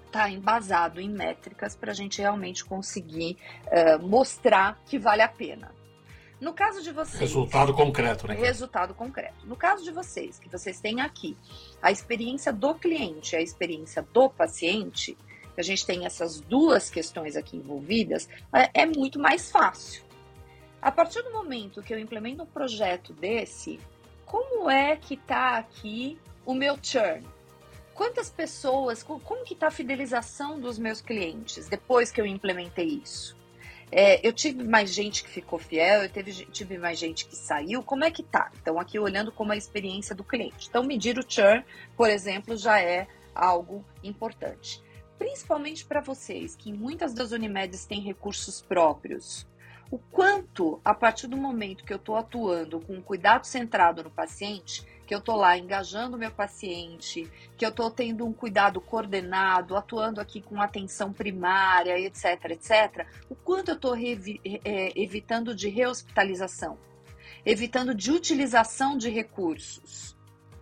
estar 0.06 0.24
tá 0.24 0.30
embasado 0.30 1.00
em 1.00 1.08
métricas 1.08 1.76
para 1.76 1.90
a 1.90 1.94
gente 1.94 2.20
realmente 2.20 2.64
conseguir 2.64 3.36
é, 3.66 3.96
mostrar 3.98 4.80
que 4.86 4.98
vale 4.98 5.22
a 5.22 5.28
pena. 5.28 5.74
No 6.40 6.52
caso 6.52 6.82
de 6.82 6.92
vocês. 6.92 7.18
Resultado 7.18 7.72
concreto, 7.72 8.28
né? 8.28 8.34
Resultado 8.34 8.94
concreto. 8.94 9.46
No 9.46 9.56
caso 9.56 9.82
de 9.82 9.90
vocês, 9.90 10.38
que 10.38 10.50
vocês 10.50 10.80
têm 10.80 11.00
aqui 11.00 11.34
a 11.80 11.90
experiência 11.90 12.52
do 12.52 12.74
cliente, 12.74 13.34
a 13.34 13.40
experiência 13.40 14.02
do 14.12 14.28
paciente, 14.28 15.16
a 15.56 15.62
gente 15.62 15.86
tem 15.86 16.04
essas 16.04 16.40
duas 16.40 16.90
questões 16.90 17.36
aqui 17.36 17.56
envolvidas, 17.56 18.28
é, 18.52 18.82
é 18.82 18.86
muito 18.86 19.18
mais 19.18 19.50
fácil. 19.50 20.05
A 20.80 20.92
partir 20.92 21.22
do 21.22 21.32
momento 21.32 21.82
que 21.82 21.92
eu 21.92 21.98
implemento 21.98 22.42
um 22.42 22.46
projeto 22.46 23.12
desse, 23.12 23.80
como 24.24 24.68
é 24.70 24.96
que 24.96 25.14
está 25.14 25.56
aqui 25.56 26.18
o 26.44 26.54
meu 26.54 26.78
churn? 26.80 27.26
Quantas 27.94 28.28
pessoas, 28.28 29.02
como 29.02 29.44
que 29.44 29.54
está 29.54 29.68
a 29.68 29.70
fidelização 29.70 30.60
dos 30.60 30.78
meus 30.78 31.00
clientes 31.00 31.66
depois 31.68 32.10
que 32.10 32.20
eu 32.20 32.26
implementei 32.26 33.00
isso? 33.02 33.36
É, 33.90 34.26
eu 34.26 34.32
tive 34.32 34.64
mais 34.64 34.92
gente 34.92 35.22
que 35.22 35.30
ficou 35.30 35.58
fiel, 35.58 36.02
eu 36.02 36.10
teve, 36.10 36.32
tive 36.46 36.76
mais 36.76 36.98
gente 36.98 37.24
que 37.26 37.36
saiu. 37.36 37.82
Como 37.82 38.04
é 38.04 38.10
que 38.10 38.22
tá? 38.22 38.50
Então, 38.60 38.78
aqui 38.78 38.98
olhando 38.98 39.30
como 39.30 39.52
a 39.52 39.56
experiência 39.56 40.14
do 40.14 40.24
cliente. 40.24 40.68
Então, 40.68 40.82
medir 40.82 41.18
o 41.18 41.24
churn, 41.26 41.64
por 41.96 42.10
exemplo, 42.10 42.56
já 42.56 42.80
é 42.80 43.06
algo 43.34 43.84
importante. 44.02 44.82
Principalmente 45.18 45.84
para 45.84 46.00
vocês, 46.00 46.56
que 46.56 46.72
muitas 46.72 47.14
das 47.14 47.32
Unimedes 47.32 47.86
têm 47.86 48.00
recursos 48.00 48.60
próprios. 48.60 49.46
O 49.90 49.98
quanto, 49.98 50.80
a 50.84 50.92
partir 50.92 51.28
do 51.28 51.36
momento 51.36 51.84
que 51.84 51.92
eu 51.92 51.96
estou 51.96 52.16
atuando 52.16 52.80
com 52.80 53.00
cuidado 53.00 53.44
centrado 53.44 54.02
no 54.02 54.10
paciente, 54.10 54.84
que 55.06 55.14
eu 55.14 55.20
estou 55.20 55.36
lá 55.36 55.56
engajando 55.56 56.16
o 56.16 56.18
meu 56.18 56.32
paciente, 56.32 57.30
que 57.56 57.64
eu 57.64 57.68
estou 57.68 57.88
tendo 57.90 58.26
um 58.26 58.32
cuidado 58.32 58.80
coordenado, 58.80 59.76
atuando 59.76 60.20
aqui 60.20 60.40
com 60.40 60.60
atenção 60.60 61.12
primária, 61.12 61.98
etc, 62.00 62.50
etc, 62.50 63.06
o 63.30 63.36
quanto 63.36 63.70
eu 63.70 63.76
estou 63.76 63.96
é, 63.96 64.92
evitando 64.96 65.54
de 65.54 65.68
rehospitalização, 65.68 66.76
evitando 67.44 67.94
de 67.94 68.10
utilização 68.10 68.98
de 68.98 69.08
recursos 69.08 70.15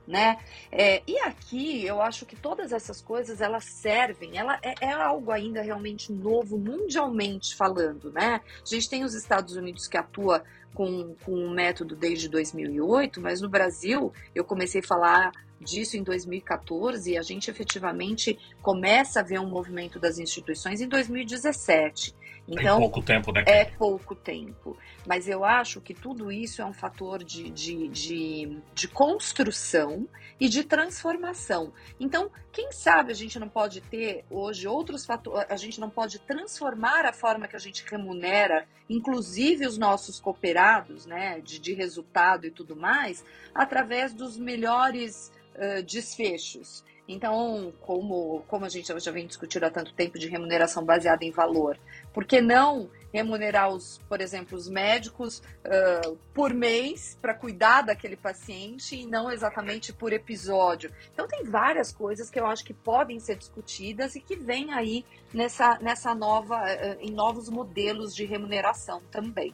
né? 0.07 0.39
É, 0.71 1.03
e 1.07 1.19
aqui 1.19 1.85
eu 1.85 2.01
acho 2.01 2.27
que 2.27 2.37
todas 2.37 2.73
essas 2.73 3.01
coisas 3.01 3.41
elas 3.41 3.65
servem, 3.65 4.37
ela 4.37 4.59
é, 4.63 4.75
é, 4.81 4.93
algo 4.93 5.31
ainda 5.31 5.63
realmente 5.63 6.13
novo 6.13 6.59
mundialmente 6.59 7.55
falando, 7.55 8.13
né? 8.13 8.41
A 8.63 8.67
gente 8.67 8.89
tem 8.89 9.05
os 9.05 9.15
Estados 9.15 9.57
Unidos 9.57 9.87
que 9.87 9.97
atua 9.97 10.45
com, 10.75 11.15
com 11.25 11.33
um 11.33 11.51
método 11.51 11.95
desde 11.95 12.29
2008, 12.29 13.21
mas 13.21 13.41
no 13.41 13.49
Brasil 13.49 14.13
eu 14.35 14.45
comecei 14.45 14.81
a 14.81 14.87
falar 14.87 15.33
disso 15.61 15.97
em 15.97 16.03
2014 16.03 17.13
e 17.13 17.17
a 17.17 17.23
gente 17.23 17.51
efetivamente 17.51 18.39
começa 18.61 19.21
a 19.21 19.23
ver 19.23 19.41
um 19.41 19.49
movimento 19.49 19.99
das 19.99 20.19
instituições 20.19 20.81
em 20.81 20.89
2017. 20.89 22.15
Então, 22.47 22.77
é 22.77 22.81
pouco 22.81 23.03
tempo, 23.03 23.33
né? 23.33 23.45
É 23.47 23.65
pouco 23.65 24.15
tempo. 24.15 24.77
Mas 25.07 25.29
eu 25.29 25.45
acho 25.45 25.81
que 25.81 25.95
tudo 25.95 26.31
isso 26.31 26.61
é 26.61 26.65
um 26.65 26.73
fator 26.73 27.25
de, 27.25 27.51
de, 27.51 27.89
de, 27.89 28.59
de 28.75 28.89
construção 28.89 30.07
e 30.39 30.49
de 30.49 30.63
transformação. 30.65 31.73
Então, 31.99 32.31
quem 32.53 32.71
sabe 32.71 33.13
a 33.13 33.15
gente 33.15 33.39
não 33.39 33.49
pode 33.49 33.81
ter 33.81 34.25
hoje 34.31 34.69
outros 34.69 35.07
fatores, 35.07 35.47
a 35.51 35.57
gente 35.57 35.81
não 35.81 35.89
pode 35.89 36.19
transformar 36.19 37.07
a 37.07 37.13
forma 37.13 37.49
que 37.49 37.57
a 37.57 37.61
gente 37.61 37.85
remunera, 37.89 38.67
inclusive 38.89 39.67
os 39.67 39.79
nossos 39.79 40.21
cooperados, 40.21 41.07
né, 41.07 41.41
de, 41.41 41.59
de 41.59 41.73
resultado 41.73 42.47
e 42.47 42.51
tudo 42.51 42.77
mais, 42.77 43.25
através 43.55 44.13
dos 44.13 44.37
melhores 44.37 45.33
uh, 45.55 45.83
desfechos. 45.83 46.85
Então, 47.07 47.73
como, 47.83 48.43
como 48.49 48.65
a 48.65 48.69
gente 48.69 48.89
já 48.99 49.11
vem 49.11 49.27
discutindo 49.27 49.65
há 49.65 49.71
tanto 49.71 49.93
tempo 49.93 50.19
de 50.19 50.27
remuneração 50.27 50.83
baseada 50.83 51.23
em 51.23 51.31
valor, 51.31 51.79
por 52.15 52.25
que 52.25 52.41
não 52.41 52.89
remunerar, 53.13 53.69
os, 53.69 54.01
por 54.09 54.23
exemplo, 54.23 54.57
os 54.57 54.69
médicos 54.69 55.43
uh, 55.67 56.17
por 56.33 56.55
mês 56.55 57.19
para 57.21 57.35
cuidar 57.35 57.83
daquele 57.83 58.17
paciente 58.17 58.97
e 58.97 59.07
não 59.07 59.31
exatamente 59.31 59.93
por 59.93 60.15
episódio? 60.15 60.91
Então, 61.13 61.29
tem 61.29 61.45
várias 61.45 61.93
coisas 61.93 62.31
que 62.31 62.41
eu 62.41 62.47
acho 62.47 62.65
que 62.65 62.73
podem 62.73 63.21
ser 63.21 63.37
discutidas 63.37 64.17
e 64.17 64.21
que 64.21 64.35
vêm 64.35 64.73
aí 64.73 65.05
nessa, 65.33 65.79
nessa 65.81 66.15
nova, 66.15 66.57
uh, 66.57 66.97
em 67.01 67.11
novos 67.11 67.51
modelos 67.51 68.15
de 68.17 68.25
remuneração 68.25 69.03
também. 69.11 69.53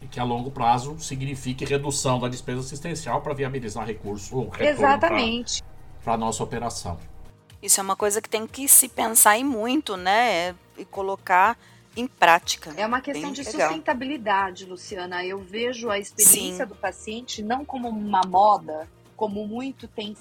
E 0.00 0.06
que 0.06 0.20
a 0.20 0.24
longo 0.24 0.52
prazo 0.52 0.96
signifique 1.00 1.64
redução 1.64 2.20
da 2.20 2.28
despesa 2.28 2.60
assistencial 2.60 3.20
para 3.20 3.34
viabilizar 3.34 3.84
recurso. 3.84 4.48
Exatamente. 4.60 5.64
Para 6.04 6.14
a 6.14 6.18
nossa 6.18 6.42
operação. 6.42 6.98
Isso 7.62 7.80
é 7.80 7.82
uma 7.82 7.96
coisa 7.96 8.20
que 8.20 8.28
tem 8.28 8.46
que 8.46 8.68
se 8.68 8.88
pensar 8.88 9.38
em 9.38 9.44
muito, 9.44 9.96
né? 9.96 10.54
E 10.76 10.84
colocar 10.84 11.58
em 11.96 12.06
prática. 12.06 12.74
É 12.76 12.86
uma 12.86 13.00
questão 13.00 13.32
de 13.32 13.42
legal. 13.42 13.68
sustentabilidade, 13.68 14.66
Luciana. 14.66 15.24
Eu 15.24 15.38
vejo 15.38 15.88
a 15.90 15.98
experiência 15.98 16.64
Sim. 16.64 16.68
do 16.68 16.74
paciente 16.74 17.42
não 17.42 17.64
como 17.64 17.88
uma 17.88 18.22
moda, 18.26 18.88
como 19.16 19.46
muito 19.46 19.86
tem 19.88 20.16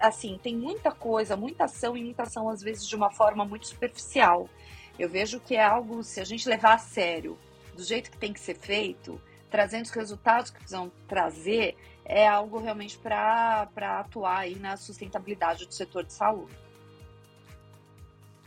assim, 0.00 0.38
tem 0.42 0.56
muita 0.56 0.90
coisa, 0.92 1.36
muita 1.36 1.64
ação 1.64 1.96
e 1.96 2.02
muita 2.02 2.22
ação 2.22 2.48
às 2.48 2.62
vezes 2.62 2.86
de 2.86 2.96
uma 2.96 3.10
forma 3.10 3.44
muito 3.44 3.66
superficial. 3.66 4.48
Eu 4.98 5.08
vejo 5.08 5.40
que 5.40 5.56
é 5.56 5.64
algo, 5.64 6.02
se 6.04 6.20
a 6.20 6.24
gente 6.24 6.48
levar 6.48 6.74
a 6.74 6.78
sério, 6.78 7.36
do 7.76 7.82
jeito 7.82 8.10
que 8.10 8.16
tem 8.16 8.32
que 8.32 8.40
ser 8.40 8.56
feito, 8.56 9.20
trazendo 9.50 9.84
os 9.84 9.90
resultados 9.90 10.50
que 10.50 10.58
precisam 10.58 10.90
trazer, 11.08 11.76
é 12.04 12.28
algo 12.28 12.58
realmente 12.58 12.98
para 12.98 13.68
atuar 14.00 14.40
aí 14.40 14.56
na 14.56 14.76
sustentabilidade 14.76 15.66
do 15.66 15.72
setor 15.72 16.04
de 16.04 16.12
saúde. 16.12 16.52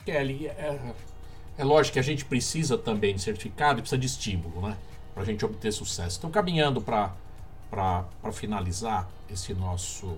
Kelly, 0.05 0.47
é, 0.47 0.93
é 1.57 1.63
lógico 1.63 1.93
que 1.93 1.99
a 1.99 2.03
gente 2.03 2.23
precisa 2.23 2.77
também 2.77 3.15
de 3.15 3.21
certificado 3.21 3.79
e 3.79 3.81
precisa 3.81 3.99
de 3.99 4.05
estímulo, 4.05 4.61
né? 4.61 4.77
Para 5.13 5.23
a 5.23 5.25
gente 5.25 5.43
obter 5.43 5.71
sucesso. 5.71 6.17
Então, 6.19 6.29
caminhando 6.29 6.81
para 6.81 8.05
finalizar 8.31 9.09
esse 9.29 9.53
nosso, 9.53 10.17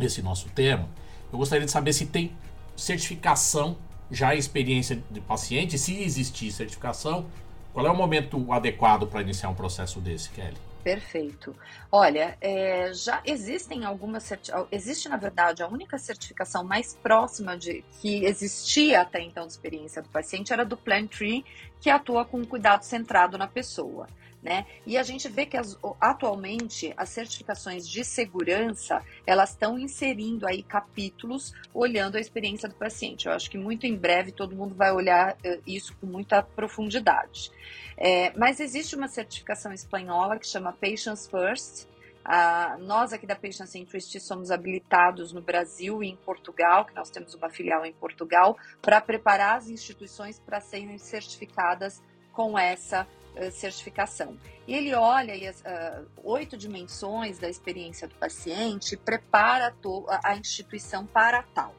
esse 0.00 0.22
nosso 0.22 0.48
tema, 0.48 0.88
eu 1.30 1.38
gostaria 1.38 1.66
de 1.66 1.70
saber 1.70 1.92
se 1.92 2.06
tem 2.06 2.34
certificação 2.74 3.76
já 4.10 4.34
em 4.34 4.38
experiência 4.38 5.02
de 5.10 5.20
paciente, 5.20 5.78
se 5.78 6.02
existir 6.02 6.50
certificação, 6.50 7.26
qual 7.72 7.86
é 7.86 7.90
o 7.90 7.96
momento 7.96 8.52
adequado 8.52 9.06
para 9.06 9.20
iniciar 9.20 9.50
um 9.50 9.54
processo 9.54 10.00
desse, 10.00 10.30
Kelly? 10.30 10.56
Perfeito. 10.84 11.56
Olha, 11.90 12.36
é, 12.42 12.92
já 12.92 13.22
existem 13.24 13.86
algumas 13.86 14.30
existe 14.70 15.08
na 15.08 15.16
verdade 15.16 15.62
a 15.62 15.66
única 15.66 15.96
certificação 15.96 16.62
mais 16.62 16.92
próxima 16.94 17.56
de 17.56 17.82
que 18.02 18.22
existia 18.26 19.00
até 19.00 19.22
então 19.22 19.46
de 19.46 19.54
experiência 19.54 20.02
do 20.02 20.10
paciente 20.10 20.52
era 20.52 20.62
do 20.62 20.76
Plan 20.76 21.06
Tree, 21.06 21.42
que 21.80 21.88
atua 21.88 22.26
com 22.26 22.40
um 22.40 22.44
cuidado 22.44 22.82
centrado 22.82 23.38
na 23.38 23.46
pessoa. 23.46 24.06
Né? 24.44 24.66
E 24.84 24.98
a 24.98 25.02
gente 25.02 25.26
vê 25.26 25.46
que 25.46 25.56
as, 25.56 25.78
atualmente 25.98 26.92
as 26.98 27.08
certificações 27.08 27.88
de 27.88 28.04
segurança 28.04 29.02
elas 29.26 29.50
estão 29.50 29.78
inserindo 29.78 30.46
aí 30.46 30.62
capítulos 30.62 31.54
olhando 31.72 32.18
a 32.18 32.20
experiência 32.20 32.68
do 32.68 32.74
paciente. 32.74 33.24
Eu 33.24 33.32
acho 33.32 33.50
que 33.50 33.56
muito 33.56 33.86
em 33.86 33.96
breve 33.96 34.32
todo 34.32 34.54
mundo 34.54 34.74
vai 34.74 34.92
olhar 34.92 35.32
uh, 35.32 35.62
isso 35.66 35.96
com 35.98 36.06
muita 36.06 36.42
profundidade. 36.42 37.50
É, 37.96 38.36
mas 38.36 38.60
existe 38.60 38.94
uma 38.94 39.08
certificação 39.08 39.72
espanhola 39.72 40.38
que 40.38 40.46
chama 40.46 40.74
Patients 40.74 41.26
First. 41.26 41.88
Ah, 42.22 42.76
nós 42.80 43.12
aqui 43.14 43.26
da 43.26 43.36
Patients 43.36 43.74
Interest 43.74 44.20
somos 44.20 44.50
habilitados 44.50 45.32
no 45.32 45.40
Brasil 45.40 46.02
e 46.02 46.08
em 46.08 46.16
Portugal, 46.16 46.84
que 46.84 46.94
nós 46.94 47.08
temos 47.08 47.34
uma 47.34 47.48
filial 47.48 47.84
em 47.84 47.92
Portugal, 47.92 48.58
para 48.82 49.00
preparar 49.00 49.56
as 49.56 49.68
instituições 49.68 50.38
para 50.38 50.60
serem 50.60 50.98
certificadas 50.98 52.02
com 52.32 52.58
essa 52.58 53.06
uh, 53.36 53.50
certificação. 53.50 54.38
E 54.66 54.74
ele 54.74 54.94
olha 54.94 55.50
as 55.50 55.60
uh, 55.60 56.06
oito 56.22 56.56
dimensões 56.56 57.38
da 57.38 57.48
experiência 57.48 58.08
do 58.08 58.14
paciente, 58.14 58.96
prepara 58.96 59.74
a, 60.08 60.30
a 60.30 60.36
instituição 60.36 61.06
para 61.06 61.42
tal. 61.42 61.74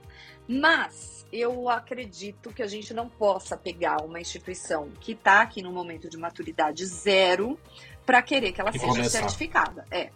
Mas 0.48 1.26
eu 1.32 1.70
acredito 1.70 2.54
que 2.54 2.62
a 2.62 2.68
gente 2.68 2.94
não 2.94 3.10
possa 3.10 3.58
pegar 3.58 4.04
uma 4.04 4.20
instituição 4.20 4.92
que 5.00 5.14
está 5.14 5.42
aqui 5.42 5.62
no 5.62 5.72
momento 5.72 6.10
de 6.10 6.18
maturidade 6.18 6.86
zero 6.86 7.60
para 8.06 8.22
querer 8.22 8.52
que 8.52 8.62
ela 8.62 8.70
e 8.70 8.74
seja 8.74 8.88
começar. 8.88 9.20
certificada. 9.20 9.86
É. 9.90 10.12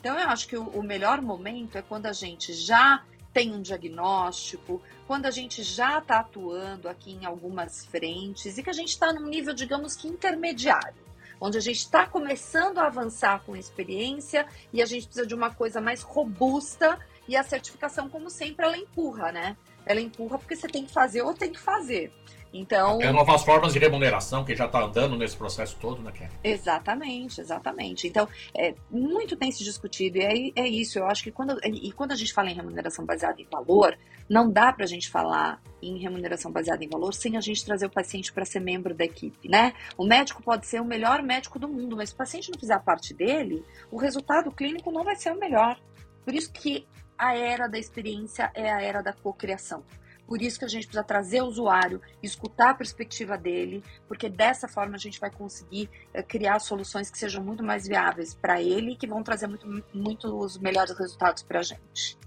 Então, 0.00 0.18
eu 0.18 0.28
acho 0.28 0.48
que 0.48 0.56
o, 0.56 0.64
o 0.68 0.82
melhor 0.82 1.20
momento 1.20 1.76
é 1.76 1.82
quando 1.82 2.06
a 2.06 2.12
gente 2.12 2.52
já 2.52 3.04
tem 3.34 3.52
um 3.52 3.60
diagnóstico, 3.60 4.80
quando 5.08 5.26
a 5.26 5.30
gente 5.30 5.64
já 5.64 5.98
está 5.98 6.20
atuando 6.20 6.88
aqui 6.88 7.12
em 7.12 7.26
algumas 7.26 7.84
frentes 7.84 8.56
e 8.56 8.62
que 8.62 8.70
a 8.70 8.74
gente 8.74 8.90
está 8.90 9.12
num 9.12 9.26
nível, 9.26 9.52
digamos 9.52 9.96
que 9.96 10.06
intermediário, 10.06 11.02
onde 11.40 11.58
a 11.58 11.60
gente 11.60 11.78
está 11.78 12.06
começando 12.06 12.78
a 12.78 12.86
avançar 12.86 13.42
com 13.44 13.56
experiência 13.56 14.46
e 14.72 14.80
a 14.80 14.86
gente 14.86 15.06
precisa 15.06 15.26
de 15.26 15.34
uma 15.34 15.52
coisa 15.52 15.80
mais 15.80 16.00
robusta 16.00 16.96
e 17.26 17.36
a 17.36 17.42
certificação, 17.42 18.08
como 18.08 18.30
sempre, 18.30 18.64
ela 18.64 18.78
empurra, 18.78 19.32
né? 19.32 19.56
Ela 19.84 20.00
empurra 20.00 20.38
porque 20.38 20.54
você 20.54 20.68
tem 20.68 20.86
que 20.86 20.92
fazer 20.92 21.22
ou 21.22 21.34
tem 21.34 21.50
que 21.50 21.60
fazer. 21.60 22.12
Então. 22.54 22.96
Até 22.96 23.10
novas 23.10 23.42
formas 23.42 23.72
de 23.72 23.80
remuneração 23.80 24.44
que 24.44 24.54
já 24.54 24.66
está 24.66 24.84
andando 24.84 25.16
nesse 25.16 25.36
processo 25.36 25.76
todo, 25.80 26.00
né, 26.00 26.12
Ken? 26.12 26.28
Exatamente, 26.44 27.40
exatamente. 27.40 28.06
Então, 28.06 28.28
é, 28.56 28.74
muito 28.88 29.36
tem 29.36 29.50
se 29.50 29.64
discutido, 29.64 30.18
e 30.18 30.52
é, 30.56 30.62
é 30.62 30.68
isso. 30.68 30.96
Eu 30.96 31.06
acho 31.06 31.24
que 31.24 31.32
quando, 31.32 31.58
e 31.64 31.90
quando 31.90 32.12
a 32.12 32.16
gente 32.16 32.32
fala 32.32 32.48
em 32.48 32.54
remuneração 32.54 33.04
baseada 33.04 33.42
em 33.42 33.46
valor, 33.50 33.98
não 34.30 34.48
dá 34.48 34.72
para 34.72 34.84
a 34.84 34.88
gente 34.88 35.10
falar 35.10 35.60
em 35.82 35.98
remuneração 35.98 36.52
baseada 36.52 36.84
em 36.84 36.88
valor 36.88 37.12
sem 37.12 37.36
a 37.36 37.40
gente 37.40 37.64
trazer 37.64 37.86
o 37.86 37.90
paciente 37.90 38.32
para 38.32 38.44
ser 38.44 38.60
membro 38.60 38.94
da 38.94 39.04
equipe, 39.04 39.48
né? 39.48 39.74
O 39.98 40.06
médico 40.06 40.40
pode 40.40 40.66
ser 40.66 40.80
o 40.80 40.84
melhor 40.84 41.22
médico 41.24 41.58
do 41.58 41.68
mundo, 41.68 41.96
mas 41.96 42.10
se 42.10 42.14
o 42.14 42.18
paciente 42.18 42.52
não 42.52 42.58
fizer 42.58 42.78
parte 42.80 43.12
dele, 43.12 43.64
o 43.90 43.96
resultado 43.96 44.52
clínico 44.52 44.92
não 44.92 45.02
vai 45.02 45.16
ser 45.16 45.32
o 45.32 45.38
melhor. 45.38 45.76
Por 46.24 46.32
isso 46.32 46.52
que 46.52 46.86
a 47.18 47.36
era 47.36 47.66
da 47.66 47.78
experiência 47.78 48.50
é 48.54 48.72
a 48.72 48.80
era 48.80 49.02
da 49.02 49.12
cocriação. 49.12 49.82
Por 50.26 50.40
isso 50.40 50.58
que 50.58 50.64
a 50.64 50.68
gente 50.68 50.86
precisa 50.86 51.04
trazer 51.04 51.42
o 51.42 51.46
usuário, 51.46 52.00
escutar 52.22 52.70
a 52.70 52.74
perspectiva 52.74 53.36
dele, 53.36 53.82
porque 54.08 54.28
dessa 54.28 54.66
forma 54.66 54.94
a 54.94 54.98
gente 54.98 55.20
vai 55.20 55.30
conseguir 55.30 55.90
é, 56.12 56.22
criar 56.22 56.58
soluções 56.60 57.10
que 57.10 57.18
sejam 57.18 57.42
muito 57.42 57.62
mais 57.62 57.86
viáveis 57.86 58.34
para 58.34 58.60
ele 58.60 58.92
e 58.92 58.96
que 58.96 59.06
vão 59.06 59.22
trazer 59.22 59.46
muito, 59.46 59.66
muito 59.92 60.38
os 60.38 60.58
melhores 60.58 60.96
resultados 60.98 61.42
para 61.42 61.60
a 61.60 61.62
gente. 61.62 62.18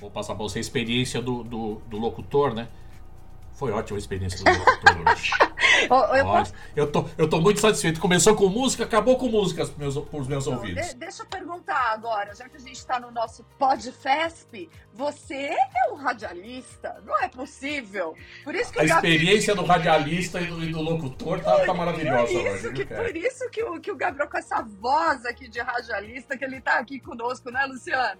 Vou 0.00 0.10
passar 0.10 0.34
para 0.34 0.42
você 0.42 0.58
a 0.58 0.60
experiência 0.60 1.20
do, 1.20 1.44
do, 1.44 1.74
do 1.86 1.98
locutor, 1.98 2.54
né? 2.54 2.68
Foi 3.52 3.70
ótima 3.70 3.98
a 3.98 4.00
experiência 4.00 4.42
do 4.42 4.50
locutor 4.50 5.12
hoje. 5.12 5.30
Eu, 5.84 6.24
posso... 6.24 6.52
eu, 6.74 6.90
tô, 6.90 7.04
eu 7.16 7.28
tô 7.28 7.40
muito 7.40 7.60
satisfeito. 7.60 8.00
Começou 8.00 8.34
com 8.34 8.48
música, 8.48 8.84
acabou 8.84 9.16
com 9.16 9.28
música 9.28 9.66
para 9.66 9.78
meus, 9.78 9.96
os 9.96 10.28
meus 10.28 10.46
então, 10.46 10.58
ouvidos. 10.58 10.88
De, 10.88 10.94
deixa 10.94 11.22
eu 11.22 11.26
perguntar 11.26 11.92
agora, 11.92 12.34
já 12.34 12.48
que 12.48 12.56
a 12.56 12.60
gente 12.60 12.72
está 12.72 12.98
no 13.00 13.10
nosso 13.10 13.44
PodFesp, 13.58 14.68
você 14.94 15.34
é 15.34 15.92
um 15.92 15.96
radialista? 15.96 17.02
Não 17.04 17.18
é 17.18 17.28
possível. 17.28 18.14
Por 18.44 18.54
isso 18.54 18.72
que 18.72 18.80
a 18.80 18.84
experiência 18.84 19.54
do 19.54 19.64
radialista 19.64 20.40
e 20.40 20.46
do, 20.46 20.62
e 20.62 20.72
do 20.72 20.80
locutor 20.80 21.40
tá, 21.40 21.64
tá 21.64 21.74
maravilhosa 21.74 22.32
por 22.32 22.46
isso 22.46 22.68
hoje. 22.68 22.72
Que, 22.72 22.84
por 22.86 23.16
isso 23.16 23.50
que 23.50 23.62
o, 23.62 23.80
que 23.80 23.90
o 23.92 23.96
Gabriel, 23.96 24.28
com 24.28 24.38
essa 24.38 24.62
voz 24.62 25.24
aqui 25.24 25.48
de 25.48 25.60
radialista, 25.60 26.36
que 26.36 26.44
ele 26.44 26.60
tá 26.60 26.78
aqui 26.78 27.00
conosco, 27.00 27.50
né, 27.50 27.64
Luciana? 27.66 28.18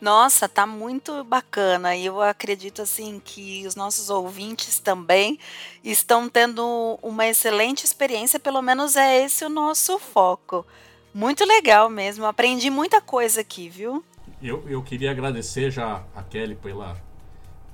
Nossa, 0.00 0.48
tá 0.48 0.66
muito 0.66 1.24
bacana. 1.24 1.96
E 1.96 2.06
eu 2.06 2.20
acredito 2.20 2.82
assim 2.82 3.20
que 3.24 3.66
os 3.66 3.74
nossos 3.74 4.10
ouvintes 4.10 4.78
também 4.78 5.38
estão 5.82 6.28
tendo 6.28 6.98
uma 7.02 7.26
excelente 7.26 7.84
experiência, 7.84 8.38
pelo 8.38 8.60
menos 8.60 8.96
é 8.96 9.24
esse 9.24 9.44
o 9.44 9.48
nosso 9.48 9.98
foco. 9.98 10.66
Muito 11.14 11.44
legal 11.46 11.88
mesmo. 11.88 12.26
Aprendi 12.26 12.68
muita 12.68 13.00
coisa 13.00 13.40
aqui, 13.40 13.70
viu? 13.70 14.04
Eu, 14.42 14.68
eu 14.68 14.82
queria 14.82 15.10
agradecer 15.10 15.70
já 15.70 16.04
a 16.14 16.22
Kelly 16.22 16.56
pela, 16.56 16.94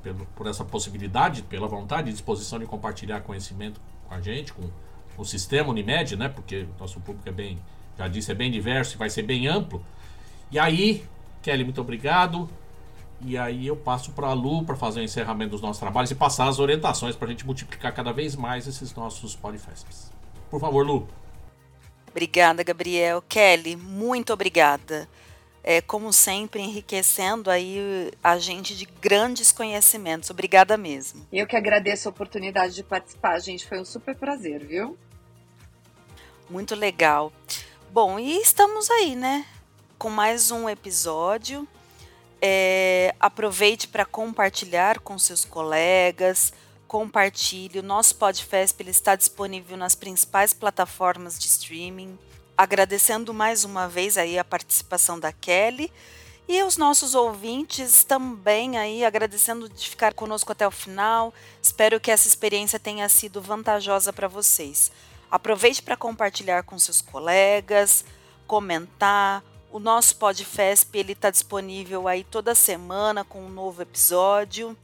pela, 0.01 0.25
por 0.37 0.47
essa 0.47 0.65
possibilidade, 0.65 1.43
pela 1.43 1.67
vontade 1.67 2.11
e 2.11 2.13
disposição 2.13 2.61
de 2.61 2.67
compartilhar 2.67 3.21
conhecimento 3.23 3.81
com 4.09 4.15
a 4.15 4.21
gente, 4.21 4.53
com 4.53 4.71
o 5.19 5.25
sistema 5.25 5.71
Unimed, 5.71 6.15
né? 6.15 6.29
Porque 6.29 6.69
nosso 6.79 7.01
público 7.01 7.29
é 7.29 7.33
bem, 7.33 7.59
já 7.99 8.07
disse, 8.07 8.31
é 8.31 8.35
bem 8.35 8.49
diverso 8.49 8.95
e 8.95 8.99
vai 8.99 9.11
ser 9.11 9.23
bem 9.23 9.49
amplo. 9.49 9.85
E 10.53 10.59
aí, 10.59 11.05
Kelly, 11.43 11.65
muito 11.65 11.81
obrigado. 11.81 12.49
E 13.25 13.39
aí 13.39 13.67
eu 13.67 13.77
passo 13.77 14.13
para 14.13 14.29
a 14.29 14.33
Lu 14.33 14.65
para 14.65 14.75
fazer 14.75 15.01
o 15.01 15.03
encerramento 15.03 15.51
dos 15.51 15.61
nossos 15.61 15.79
trabalhos 15.79 16.11
e 16.11 16.15
passar 16.15 16.49
as 16.49 16.59
orientações 16.59 17.15
para 17.15 17.29
a 17.29 17.31
gente 17.31 17.47
multiplicar 17.47 17.95
cada 17.95 18.13
vez 18.13 18.35
mais 18.35 18.67
esses 18.67 18.95
nossos 18.95 19.37
Polifesps. 19.37 20.11
Por 20.51 20.61
favor, 20.61 20.85
Lu. 20.85 21.07
Obrigada, 22.11 22.63
Gabriel. 22.63 23.23
Kelly, 23.29 23.77
muito 23.77 24.33
obrigada. 24.33 25.09
É, 25.65 25.81
como 25.81 26.13
sempre, 26.13 26.61
enriquecendo 26.61 27.49
aí 27.49 28.11
a 28.23 28.37
gente 28.37 28.77
de 28.77 28.85
grandes 28.85 29.53
conhecimentos. 29.53 30.29
Obrigada 30.29 30.77
mesmo. 30.77 31.25
Eu 31.33 31.47
que 31.47 31.57
agradeço 31.57 32.09
a 32.09 32.11
oportunidade 32.11 32.75
de 32.75 32.83
participar, 32.83 33.39
gente. 33.39 33.67
Foi 33.67 33.81
um 33.81 33.85
super 33.85 34.17
prazer, 34.17 34.67
viu? 34.67 34.99
Muito 36.51 36.75
legal. 36.75 37.33
Bom, 37.93 38.19
e 38.19 38.41
estamos 38.41 38.91
aí, 38.91 39.15
né? 39.15 39.47
Com 40.03 40.11
mais 40.11 40.51
um 40.51 40.69
episódio. 40.69 41.65
É, 42.41 43.15
aproveite 43.21 43.87
para 43.87 44.05
compartilhar 44.05 44.99
com 44.99 45.17
seus 45.17 45.45
colegas, 45.45 46.53
compartilhe. 46.89 47.79
O 47.79 47.85
nosso 47.85 48.17
Podfesp 48.17 48.81
ele 48.81 48.91
está 48.91 49.15
disponível 49.15 49.77
nas 49.77 49.95
principais 49.95 50.53
plataformas 50.53 51.39
de 51.39 51.47
streaming. 51.47 52.19
Agradecendo 52.59 53.33
mais 53.33 53.63
uma 53.63 53.87
vez 53.87 54.19
aí 54.19 54.41
a 54.41 54.45
participação 54.45 55.21
da 55.21 55.33
Kelly 55.33 55.93
e 56.49 56.61
os 56.65 56.77
nossos 56.77 57.15
ouvintes 57.15 58.03
também 58.03 58.77
aí 58.77 59.05
agradecendo 59.05 59.69
de 59.69 59.89
ficar 59.89 60.15
conosco 60.15 60.51
até 60.51 60.67
o 60.67 60.73
final. 60.73 61.33
Espero 61.63 62.01
que 62.01 62.11
essa 62.11 62.27
experiência 62.27 62.81
tenha 62.81 63.09
sido 63.09 63.41
vantajosa 63.41 64.13
para 64.13 64.27
vocês. 64.27 64.91
Aproveite 65.31 65.81
para 65.81 65.97
compartilhar 65.97 66.65
com 66.65 66.77
seus 66.77 67.01
colegas, 67.01 68.05
comentar, 68.49 69.45
o 69.73 69.81
nosso 69.81 70.17
Podfesp 70.17 70.95
ele 70.95 71.13
está 71.13 71.31
disponível 71.31 72.07
aí 72.07 72.23
toda 72.23 72.55
semana 72.55 73.25
com 73.25 73.43
um 73.43 73.49
novo 73.49 73.81
episódio. 73.81 74.77